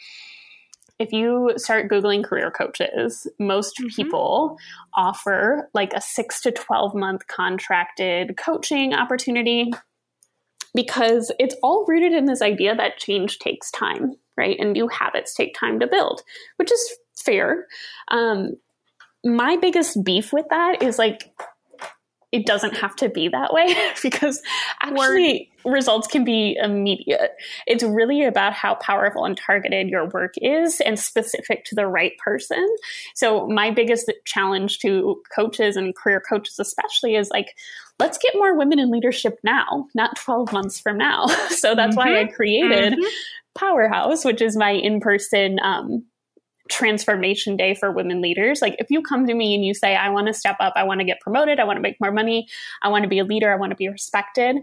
if 0.97 1.11
you 1.11 1.53
start 1.57 1.89
Googling 1.89 2.23
career 2.23 2.51
coaches, 2.51 3.27
most 3.37 3.77
mm-hmm. 3.77 3.87
people 3.87 4.57
offer 4.93 5.69
like 5.73 5.93
a 5.93 6.01
six 6.01 6.41
to 6.41 6.51
12 6.51 6.95
month 6.95 7.27
contracted 7.27 8.37
coaching 8.37 8.93
opportunity 8.93 9.71
because 10.73 11.31
it's 11.39 11.55
all 11.63 11.85
rooted 11.87 12.13
in 12.13 12.25
this 12.25 12.41
idea 12.41 12.75
that 12.75 12.97
change 12.97 13.39
takes 13.39 13.71
time, 13.71 14.13
right? 14.37 14.57
And 14.59 14.71
new 14.71 14.87
habits 14.87 15.33
take 15.33 15.53
time 15.53 15.79
to 15.79 15.87
build, 15.87 16.21
which 16.57 16.71
is 16.71 16.97
fair. 17.17 17.65
Um, 18.09 18.57
my 19.25 19.57
biggest 19.57 20.03
beef 20.03 20.31
with 20.33 20.45
that 20.49 20.81
is 20.81 20.97
like 20.97 21.31
it 22.31 22.45
doesn't 22.45 22.77
have 22.77 22.95
to 22.95 23.09
be 23.09 23.27
that 23.27 23.53
way 23.53 23.75
because 24.03 24.41
actually 24.81 25.51
results 25.65 26.07
can 26.07 26.23
be 26.23 26.55
immediate. 26.61 27.31
It's 27.65 27.83
really 27.83 28.23
about 28.23 28.53
how 28.53 28.75
powerful 28.75 29.25
and 29.25 29.35
targeted 29.35 29.89
your 29.89 30.07
work 30.09 30.35
is 30.37 30.79
and 30.79 30.99
specific 30.99 31.65
to 31.65 31.75
the 31.75 31.87
right 31.87 32.13
person. 32.23 32.65
So 33.15 33.47
my 33.47 33.71
biggest 33.71 34.11
challenge 34.25 34.79
to 34.79 35.21
coaches 35.35 35.75
and 35.75 35.95
career 35.95 36.21
coaches 36.21 36.59
especially 36.59 37.15
is 37.15 37.29
like 37.31 37.55
let's 37.99 38.17
get 38.17 38.35
more 38.35 38.57
women 38.57 38.79
in 38.79 38.91
leadership 38.91 39.39
now, 39.43 39.87
not 39.93 40.15
12 40.15 40.53
months 40.53 40.79
from 40.79 40.97
now. 40.97 41.27
so 41.49 41.75
that's 41.75 41.95
mm-hmm. 41.95 42.09
why 42.09 42.21
I 42.21 42.25
created 42.25 42.93
mm-hmm. 42.93 43.07
Powerhouse, 43.55 44.23
which 44.23 44.41
is 44.41 44.55
my 44.55 44.71
in-person 44.71 45.59
um, 45.61 46.05
transformation 46.69 47.57
day 47.57 47.73
for 47.73 47.91
women 47.91 48.21
leaders. 48.21 48.61
Like 48.61 48.75
if 48.79 48.87
you 48.89 49.01
come 49.01 49.27
to 49.27 49.33
me 49.33 49.55
and 49.55 49.65
you 49.65 49.73
say, 49.73 49.95
I 49.95 50.09
want 50.09 50.27
to 50.27 50.33
step 50.33 50.57
up, 50.59 50.73
I 50.75 50.83
want 50.83 50.99
to 50.99 51.05
get 51.05 51.19
promoted, 51.19 51.59
I 51.59 51.63
want 51.63 51.77
to 51.77 51.81
make 51.81 51.99
more 51.99 52.11
money, 52.11 52.47
I 52.81 52.89
want 52.89 53.03
to 53.03 53.09
be 53.09 53.19
a 53.19 53.23
leader, 53.23 53.51
I 53.51 53.57
want 53.57 53.71
to 53.71 53.75
be 53.75 53.89
respected, 53.89 54.57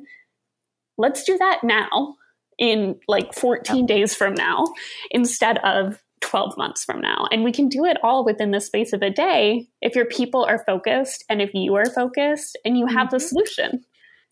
let's 0.98 1.24
do 1.24 1.36
that 1.38 1.60
now 1.62 2.16
in 2.58 2.98
like 3.06 3.34
14 3.34 3.76
yep. 3.76 3.86
days 3.86 4.14
from 4.14 4.34
now 4.34 4.66
instead 5.10 5.58
of 5.58 6.02
12 6.22 6.56
months 6.56 6.84
from 6.84 7.00
now. 7.00 7.28
And 7.30 7.44
we 7.44 7.52
can 7.52 7.68
do 7.68 7.84
it 7.84 7.98
all 8.02 8.24
within 8.24 8.50
the 8.50 8.60
space 8.60 8.92
of 8.92 9.02
a 9.02 9.10
day 9.10 9.68
if 9.82 9.94
your 9.94 10.06
people 10.06 10.44
are 10.44 10.64
focused 10.64 11.24
and 11.28 11.42
if 11.42 11.52
you 11.52 11.74
are 11.74 11.90
focused 11.90 12.58
and 12.64 12.78
you 12.78 12.86
have 12.86 13.08
mm-hmm. 13.08 13.16
the 13.16 13.20
solution. 13.20 13.84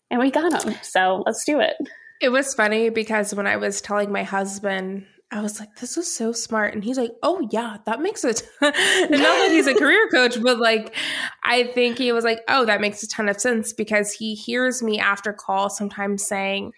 And 0.09 0.19
we 0.19 0.31
got 0.31 0.51
them. 0.51 0.75
So 0.81 1.23
let's 1.25 1.43
do 1.45 1.59
it. 1.59 1.75
It 2.21 2.29
was 2.29 2.53
funny 2.53 2.89
because 2.89 3.33
when 3.33 3.47
I 3.47 3.57
was 3.57 3.81
telling 3.81 4.11
my 4.11 4.23
husband 4.23 5.05
I 5.35 5.41
was 5.41 5.59
like, 5.59 5.75
this 5.75 5.97
is 5.97 6.13
so 6.13 6.31
smart. 6.31 6.73
And 6.73 6.83
he's 6.83 6.97
like, 6.97 7.11
oh, 7.21 7.47
yeah, 7.51 7.77
that 7.85 8.01
makes 8.01 8.23
it. 8.23 8.47
and 8.61 8.71
not 9.11 9.19
that 9.19 9.49
he's 9.51 9.67
a 9.67 9.75
career 9.75 10.07
coach, 10.09 10.41
but 10.41 10.59
like, 10.59 10.95
I 11.43 11.65
think 11.65 11.97
he 11.97 12.11
was 12.11 12.23
like, 12.23 12.39
oh, 12.47 12.65
that 12.65 12.79
makes 12.79 13.03
a 13.03 13.07
ton 13.07 13.27
of 13.27 13.39
sense 13.41 13.73
because 13.73 14.13
he 14.13 14.35
hears 14.35 14.81
me 14.81 14.99
after 14.99 15.33
call 15.33 15.69
sometimes 15.69 16.25
saying, 16.25 16.71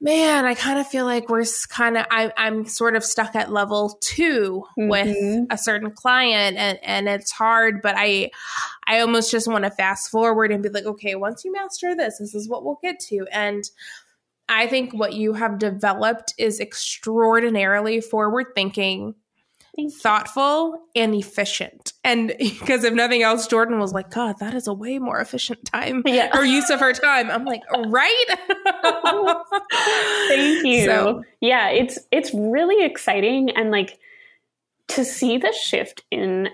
man, 0.00 0.44
I 0.44 0.54
kind 0.54 0.78
of 0.78 0.86
feel 0.86 1.04
like 1.04 1.28
we're 1.28 1.44
kind 1.68 1.96
of, 1.96 2.06
I'm 2.10 2.66
sort 2.66 2.96
of 2.96 3.04
stuck 3.04 3.34
at 3.34 3.50
level 3.50 3.98
2 4.00 4.64
mm-hmm. 4.78 4.88
with 4.88 5.46
a 5.50 5.58
certain 5.58 5.90
client 5.90 6.56
and, 6.56 6.78
and 6.82 7.08
it's 7.08 7.32
hard, 7.32 7.80
but 7.82 7.94
I, 7.96 8.30
I 8.86 9.00
almost 9.00 9.30
just 9.30 9.48
want 9.48 9.64
to 9.64 9.70
fast 9.70 10.10
forward 10.10 10.52
and 10.52 10.62
be 10.62 10.68
like, 10.68 10.84
okay, 10.84 11.14
once 11.14 11.44
you 11.44 11.52
master 11.52 11.94
this, 11.94 12.18
this 12.18 12.34
is 12.34 12.48
what 12.48 12.64
we'll 12.64 12.78
get 12.82 12.98
to. 13.08 13.26
And 13.32 13.64
I 14.48 14.66
think 14.66 14.92
what 14.92 15.12
you 15.12 15.34
have 15.34 15.58
developed 15.58 16.34
is 16.38 16.60
extraordinarily 16.60 18.00
forward 18.00 18.46
thinking, 18.54 19.14
thoughtful, 20.00 20.80
and 20.94 21.14
efficient. 21.14 21.92
And 22.04 22.28
because 22.38 22.84
if 22.84 22.94
nothing 22.94 23.22
else, 23.22 23.46
Jordan 23.46 23.78
was 23.78 23.92
like, 23.92 24.10
God, 24.10 24.38
that 24.38 24.54
is 24.54 24.66
a 24.66 24.74
way 24.74 24.98
more 24.98 25.20
efficient 25.20 25.64
time 25.64 26.02
yeah. 26.06 26.36
or 26.36 26.44
use 26.44 26.70
of 26.70 26.80
her 26.80 26.92
time. 26.92 27.30
I'm 27.30 27.44
like, 27.44 27.62
right? 27.88 28.24
Thank 30.28 30.64
you. 30.64 30.86
So, 30.86 31.22
yeah, 31.40 31.70
it's 31.70 31.98
it's 32.12 32.32
really 32.32 32.84
exciting 32.84 33.50
and 33.50 33.70
like 33.70 33.98
to 34.88 35.04
see 35.04 35.38
the 35.38 35.52
shift 35.52 36.04
in 36.10 36.48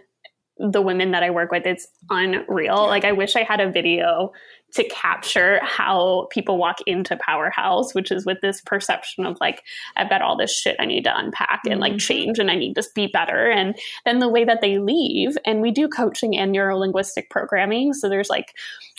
the 0.58 0.80
women 0.80 1.10
that 1.10 1.22
I 1.22 1.30
work 1.30 1.50
with, 1.50 1.66
it's 1.66 1.88
unreal. 2.08 2.86
Like 2.86 3.04
I 3.04 3.12
wish 3.12 3.36
I 3.36 3.42
had 3.42 3.60
a 3.60 3.70
video 3.70 4.32
to 4.74 4.88
capture 4.88 5.60
how 5.62 6.28
people 6.30 6.56
walk 6.56 6.78
into 6.86 7.16
Powerhouse, 7.16 7.94
which 7.94 8.10
is 8.10 8.24
with 8.24 8.40
this 8.40 8.60
perception 8.62 9.26
of 9.26 9.36
like, 9.40 9.62
I've 9.96 10.08
got 10.08 10.22
all 10.22 10.36
this 10.36 10.56
shit 10.56 10.76
I 10.78 10.86
need 10.86 11.04
to 11.04 11.16
unpack 11.16 11.60
and 11.68 11.78
like 11.78 11.92
mm-hmm. 11.92 11.98
change 11.98 12.38
and 12.38 12.50
I 12.50 12.54
need 12.54 12.74
to 12.74 12.84
be 12.94 13.06
better. 13.06 13.50
And 13.50 13.76
then 14.04 14.18
the 14.18 14.28
way 14.28 14.44
that 14.44 14.60
they 14.62 14.78
leave, 14.78 15.36
and 15.44 15.60
we 15.60 15.70
do 15.70 15.88
coaching 15.88 16.36
and 16.36 16.52
neuro 16.52 16.78
linguistic 16.78 17.28
programming. 17.28 17.92
So 17.92 18.08
there's 18.08 18.30
like 18.30 18.54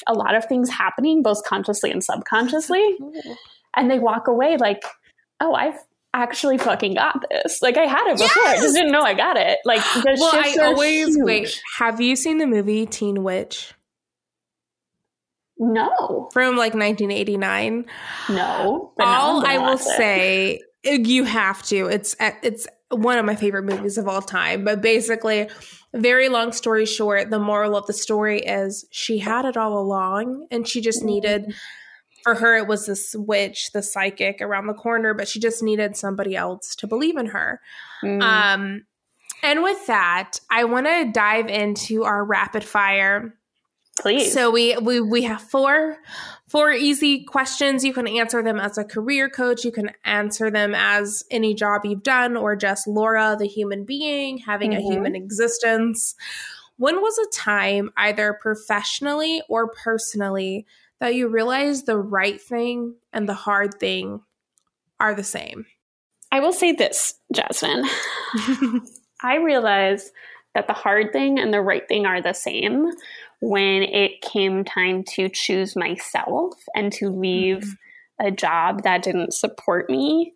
a 0.06 0.14
lot 0.14 0.36
of 0.36 0.46
things 0.46 0.70
happening, 0.70 1.24
both 1.24 1.44
consciously 1.44 1.92
and 1.92 2.04
subconsciously. 2.04 2.98
And 3.76 3.90
they 3.90 4.00
walk 4.00 4.28
away 4.28 4.58
like, 4.58 4.84
oh, 5.40 5.56
I've 5.56 5.80
actually 6.14 6.60
fucking 6.60 6.94
got 6.94 7.26
this. 7.32 7.64
Like 7.64 7.78
I 7.78 7.88
had 7.88 8.12
it 8.12 8.20
before. 8.20 8.44
Yes! 8.44 8.60
I 8.60 8.62
just 8.62 8.76
didn't 8.76 8.92
know 8.92 9.02
I 9.02 9.16
got 9.16 9.38
it. 9.38 9.58
Like 9.66 9.82
the 9.96 10.16
well, 10.20 10.32
I 10.34 10.56
always 10.62 11.16
huge. 11.16 11.26
wait. 11.26 11.62
Have 11.80 12.00
you 12.00 12.16
seen 12.16 12.38
the 12.38 12.46
movie 12.46 12.86
Teen 12.86 13.24
Witch? 13.24 13.74
No. 15.64 16.30
From 16.34 16.58
like 16.58 16.74
1989. 16.74 17.86
No. 18.30 18.92
All 19.00 19.46
I 19.46 19.58
will 19.58 19.78
say, 19.78 20.62
you 20.84 21.24
have 21.24 21.64
to. 21.64 21.88
It's 21.88 22.16
it's 22.20 22.68
one 22.90 23.18
of 23.18 23.26
my 23.26 23.36
favorite 23.36 23.64
movies 23.64 23.98
of 23.98 24.08
all 24.08 24.22
time. 24.22 24.66
But 24.66 24.82
basically, 24.82 25.50
very 25.94 26.28
long 26.28 26.52
story 26.52 26.86
short, 26.86 27.30
the 27.30 27.40
moral 27.40 27.78
of 27.78 27.88
the 27.88 27.94
story 27.94 28.40
is 28.40 28.86
she 28.92 29.20
had 29.20 29.46
it 29.46 29.56
all 29.56 29.80
along, 29.80 30.48
and 30.52 30.68
she 30.68 30.82
just 30.82 31.04
needed. 31.04 31.46
Mm. 31.46 31.54
For 32.24 32.36
her, 32.36 32.56
it 32.56 32.68
was 32.68 32.86
this 32.86 33.14
witch, 33.18 33.72
the 33.74 33.84
psychic 33.84 34.40
around 34.40 34.68
the 34.68 34.74
corner, 34.74 35.14
but 35.14 35.28
she 35.28 35.42
just 35.42 35.62
needed 35.62 35.98
somebody 35.98 36.38
else 36.38 36.74
to 36.78 36.88
believe 36.88 37.18
in 37.18 37.26
her. 37.28 37.60
Mm. 38.02 38.22
Um, 38.22 38.86
and 39.44 39.62
with 39.62 39.88
that, 39.88 40.40
I 40.50 40.64
want 40.64 40.86
to 40.86 41.12
dive 41.12 41.50
into 41.50 42.06
our 42.06 42.24
rapid 42.24 42.64
fire 42.64 43.36
Please. 44.00 44.34
So 44.34 44.50
we 44.50 44.76
we 44.78 45.00
we 45.02 45.22
have 45.24 45.42
four 45.42 45.98
four 46.48 46.72
easy 46.72 47.24
questions. 47.24 47.86
You 47.86 47.94
can 47.94 48.08
answer 48.08 48.42
them 48.42 48.60
as 48.60 48.78
a 48.78 48.84
career 48.84 49.30
coach. 49.30 49.64
You 49.64 49.72
can 49.72 49.92
answer 50.04 50.50
them 50.50 50.74
as 50.76 51.24
any 51.30 51.54
job 51.54 51.86
you've 51.86 52.04
done, 52.04 52.36
or 52.36 52.56
just 52.56 52.88
Laura, 52.88 53.36
the 53.38 53.48
human 53.48 53.86
being, 53.86 54.40
having 54.40 54.72
mm-hmm. 54.72 54.88
a 54.88 54.92
human 54.92 55.16
existence. 55.16 56.16
When 56.78 57.02
was 57.02 57.18
a 57.20 57.30
time, 57.30 57.92
either 57.96 58.34
professionally 58.34 59.44
or 59.48 59.68
personally, 59.68 60.66
that 61.00 61.14
you 61.14 61.28
realized 61.28 61.86
the 61.86 61.98
right 61.98 62.42
thing 62.42 62.96
and 63.14 63.30
the 63.30 63.36
hard 63.36 63.80
thing 63.80 64.22
are 65.00 65.14
the 65.14 65.24
same? 65.24 65.68
I 66.32 66.40
will 66.40 66.54
say 66.54 66.72
this, 66.72 67.14
Jasmine. 67.32 67.86
I 69.22 69.36
realize 69.36 70.12
that 70.56 70.68
the 70.68 70.74
hard 70.74 71.12
thing 71.12 71.40
and 71.40 71.54
the 71.54 71.62
right 71.62 71.88
thing 71.88 72.06
are 72.06 72.22
the 72.22 72.34
same 72.34 72.92
when 73.44 73.84
it 73.84 74.22
came 74.22 74.64
time 74.64 75.04
to 75.04 75.28
choose 75.28 75.76
myself 75.76 76.54
and 76.74 76.94
to 76.94 77.10
leave 77.10 77.58
mm-hmm. 77.58 78.28
a 78.28 78.32
job 78.32 78.84
that 78.84 79.04
didn't 79.04 79.34
support 79.34 79.90
me 79.90 80.34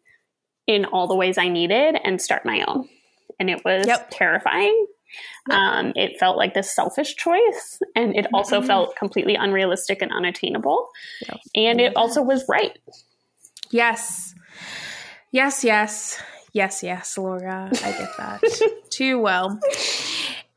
in 0.68 0.84
all 0.84 1.08
the 1.08 1.16
ways 1.16 1.38
I 1.38 1.48
needed 1.48 1.98
and 2.04 2.22
start 2.22 2.46
my 2.46 2.66
own. 2.68 2.90
And 3.40 3.50
it 3.50 3.64
was 3.64 3.88
yep. 3.88 4.10
terrifying. 4.12 4.88
Um, 5.50 5.94
it 5.96 6.20
felt 6.20 6.36
like 6.36 6.54
this 6.54 6.76
selfish 6.76 7.16
choice, 7.16 7.80
and 7.96 8.14
it 8.14 8.28
also 8.34 8.58
mm-hmm. 8.58 8.68
felt 8.68 8.96
completely 8.98 9.36
unrealistic 9.36 10.02
and 10.02 10.12
unattainable. 10.12 10.90
Yep. 11.30 11.40
And 11.56 11.80
it 11.80 11.96
also 11.96 12.22
was 12.22 12.44
right. 12.50 12.78
Yes. 13.72 14.36
Yes, 15.32 15.64
yes. 15.64 16.22
Yes, 16.52 16.84
yes, 16.84 17.18
Laura. 17.18 17.70
I 17.72 17.92
get 17.92 18.18
that 18.18 18.42
too 18.90 19.20
well. 19.20 19.58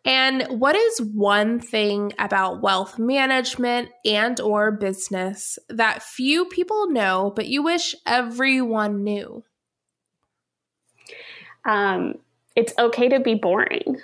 And 0.05 0.47
what 0.49 0.77
is 0.77 1.03
one 1.03 1.61
thing 1.61 2.13
about 2.19 2.63
wealth 2.63 2.99
management 2.99 3.91
and 4.05 4.41
or 4.41 4.71
business 4.71 5.59
that 5.69 6.03
few 6.03 6.47
people 6.47 6.91
know 6.91 7.33
but 7.37 7.49
you 7.49 7.63
wish 7.63 7.95
everyone 8.07 9.05
knew? 9.05 9.45
Um, 11.67 12.15
it's 12.57 12.73
okay 12.79 13.11
to 13.11 13.21
be 13.21 13.35
boring. 13.35 14.01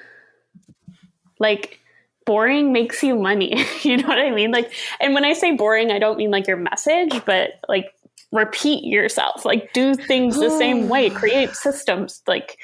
Like 1.38 1.80
boring 2.26 2.72
makes 2.72 3.02
you 3.02 3.14
money. 3.16 3.64
you 3.82 3.96
know 3.96 4.08
what 4.08 4.18
I 4.18 4.30
mean? 4.30 4.50
Like 4.50 4.72
and 5.00 5.14
when 5.14 5.24
I 5.24 5.32
say 5.32 5.52
boring, 5.52 5.90
I 5.90 5.98
don't 5.98 6.18
mean 6.18 6.30
like 6.30 6.46
your 6.46 6.58
message, 6.58 7.24
but 7.24 7.52
like 7.68 7.86
repeat 8.32 8.84
yourself. 8.84 9.46
Like 9.46 9.72
do 9.72 9.94
things 9.94 10.38
the 10.38 10.50
same 10.50 10.90
way, 10.90 11.08
create 11.10 11.54
systems 11.54 12.22
like 12.26 12.58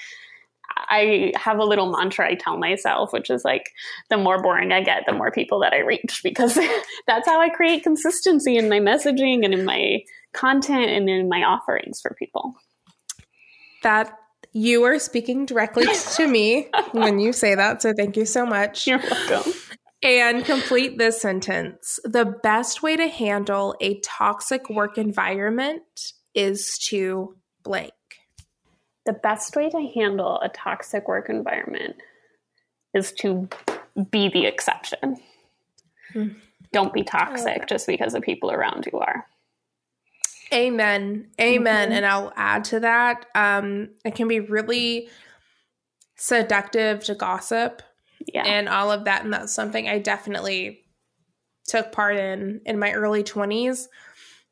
I 0.76 1.32
have 1.36 1.58
a 1.58 1.64
little 1.64 1.90
mantra 1.90 2.28
I 2.28 2.34
tell 2.34 2.58
myself, 2.58 3.12
which 3.12 3.30
is 3.30 3.44
like, 3.44 3.70
the 4.10 4.18
more 4.18 4.42
boring 4.42 4.72
I 4.72 4.82
get, 4.82 5.04
the 5.06 5.12
more 5.12 5.30
people 5.30 5.60
that 5.60 5.72
I 5.72 5.80
reach, 5.80 6.20
because 6.22 6.54
that's 7.06 7.28
how 7.28 7.40
I 7.40 7.48
create 7.48 7.82
consistency 7.82 8.56
in 8.56 8.68
my 8.68 8.78
messaging 8.78 9.44
and 9.44 9.54
in 9.54 9.64
my 9.64 10.02
content 10.32 10.90
and 10.90 11.08
in 11.08 11.28
my 11.28 11.42
offerings 11.42 12.00
for 12.00 12.14
people. 12.18 12.54
That 13.82 14.16
you 14.52 14.84
are 14.84 14.98
speaking 14.98 15.46
directly 15.46 15.86
to 16.16 16.26
me 16.26 16.68
when 16.92 17.18
you 17.18 17.32
say 17.32 17.54
that. 17.54 17.82
So 17.82 17.92
thank 17.96 18.16
you 18.16 18.26
so 18.26 18.46
much. 18.46 18.86
You're 18.86 18.98
welcome. 18.98 19.52
And 20.02 20.44
complete 20.44 20.98
this 20.98 21.20
sentence. 21.20 22.00
The 22.04 22.24
best 22.24 22.82
way 22.82 22.96
to 22.96 23.06
handle 23.06 23.76
a 23.80 24.00
toxic 24.00 24.68
work 24.68 24.98
environment 24.98 25.82
is 26.34 26.76
to 26.88 27.36
blank 27.62 27.92
the 29.04 29.12
best 29.12 29.56
way 29.56 29.68
to 29.70 29.90
handle 29.94 30.40
a 30.40 30.48
toxic 30.48 31.08
work 31.08 31.28
environment 31.28 31.96
is 32.94 33.12
to 33.12 33.48
be 34.10 34.28
the 34.28 34.46
exception. 34.46 35.16
Mm. 36.14 36.36
Don't 36.72 36.92
be 36.92 37.02
toxic 37.02 37.66
just 37.66 37.86
because 37.86 38.12
the 38.12 38.20
people 38.20 38.50
around 38.50 38.88
you 38.90 38.98
are. 38.98 39.26
Amen. 40.52 41.28
Amen. 41.40 41.88
Mm-hmm. 41.88 41.92
And 41.96 42.06
I'll 42.06 42.32
add 42.36 42.64
to 42.64 42.80
that. 42.80 43.26
Um, 43.34 43.90
it 44.04 44.14
can 44.14 44.28
be 44.28 44.40
really 44.40 45.08
seductive 46.16 47.02
to 47.04 47.14
gossip 47.14 47.82
yeah. 48.32 48.44
and 48.44 48.68
all 48.68 48.90
of 48.90 49.04
that. 49.04 49.24
And 49.24 49.32
that's 49.32 49.52
something 49.52 49.88
I 49.88 49.98
definitely 49.98 50.84
took 51.66 51.92
part 51.92 52.16
in 52.16 52.60
in 52.66 52.78
my 52.78 52.92
early 52.92 53.22
20s. 53.22 53.86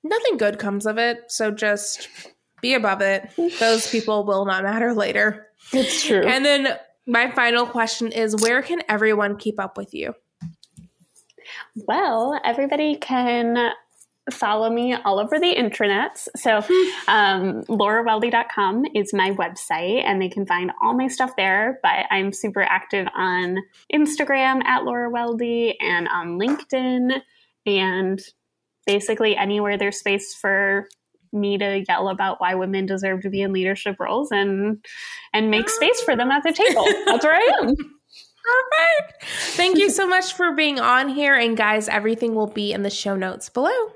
Nothing 0.02 0.38
good 0.38 0.58
comes 0.58 0.86
of 0.86 0.98
it. 0.98 1.24
So 1.28 1.50
just 1.50 2.08
be 2.60 2.74
above 2.74 3.00
it. 3.00 3.30
Those 3.58 3.90
people 3.90 4.24
will 4.24 4.44
not 4.44 4.62
matter 4.62 4.94
later. 4.94 5.46
It's 5.72 6.04
true. 6.04 6.22
And 6.26 6.44
then 6.44 6.76
my 7.06 7.30
final 7.30 7.66
question 7.66 8.12
is 8.12 8.40
where 8.40 8.62
can 8.62 8.82
everyone 8.88 9.36
keep 9.36 9.58
up 9.58 9.76
with 9.76 9.94
you? 9.94 10.14
Well, 11.86 12.40
everybody 12.44 12.96
can 12.96 13.72
follow 14.30 14.70
me 14.70 14.94
all 14.94 15.18
over 15.18 15.38
the 15.38 15.54
intranets. 15.54 16.28
So, 16.36 16.58
um, 17.08 17.64
lauraweldy.com 17.64 18.86
is 18.94 19.12
my 19.12 19.30
website, 19.32 20.04
and 20.04 20.20
they 20.20 20.28
can 20.28 20.46
find 20.46 20.70
all 20.82 20.94
my 20.94 21.08
stuff 21.08 21.32
there. 21.36 21.80
But 21.82 22.06
I'm 22.10 22.32
super 22.32 22.62
active 22.62 23.06
on 23.14 23.58
Instagram 23.92 24.62
at 24.64 24.84
Laura 24.84 25.10
Weldy 25.10 25.74
and 25.80 26.08
on 26.08 26.38
LinkedIn, 26.38 27.20
and 27.66 28.20
basically 28.86 29.36
anywhere 29.36 29.78
there's 29.78 29.98
space 29.98 30.34
for 30.34 30.88
me 31.32 31.58
to 31.58 31.84
yell 31.88 32.08
about 32.08 32.40
why 32.40 32.54
women 32.54 32.86
deserve 32.86 33.22
to 33.22 33.30
be 33.30 33.42
in 33.42 33.52
leadership 33.52 33.96
roles 33.98 34.30
and 34.32 34.84
and 35.32 35.50
make 35.50 35.66
ah. 35.66 35.72
space 35.72 36.00
for 36.02 36.16
them 36.16 36.30
at 36.30 36.42
the 36.42 36.52
table. 36.52 36.84
That's 37.06 37.24
where 37.24 37.34
I 37.34 37.50
am. 37.60 37.74
Perfect. 38.42 39.24
Thank 39.56 39.78
you 39.78 39.90
so 39.90 40.08
much 40.08 40.32
for 40.32 40.54
being 40.54 40.80
on 40.80 41.08
here. 41.08 41.34
And 41.34 41.56
guys, 41.56 41.88
everything 41.88 42.34
will 42.34 42.46
be 42.46 42.72
in 42.72 42.82
the 42.82 42.90
show 42.90 43.14
notes 43.14 43.48
below. 43.48 43.92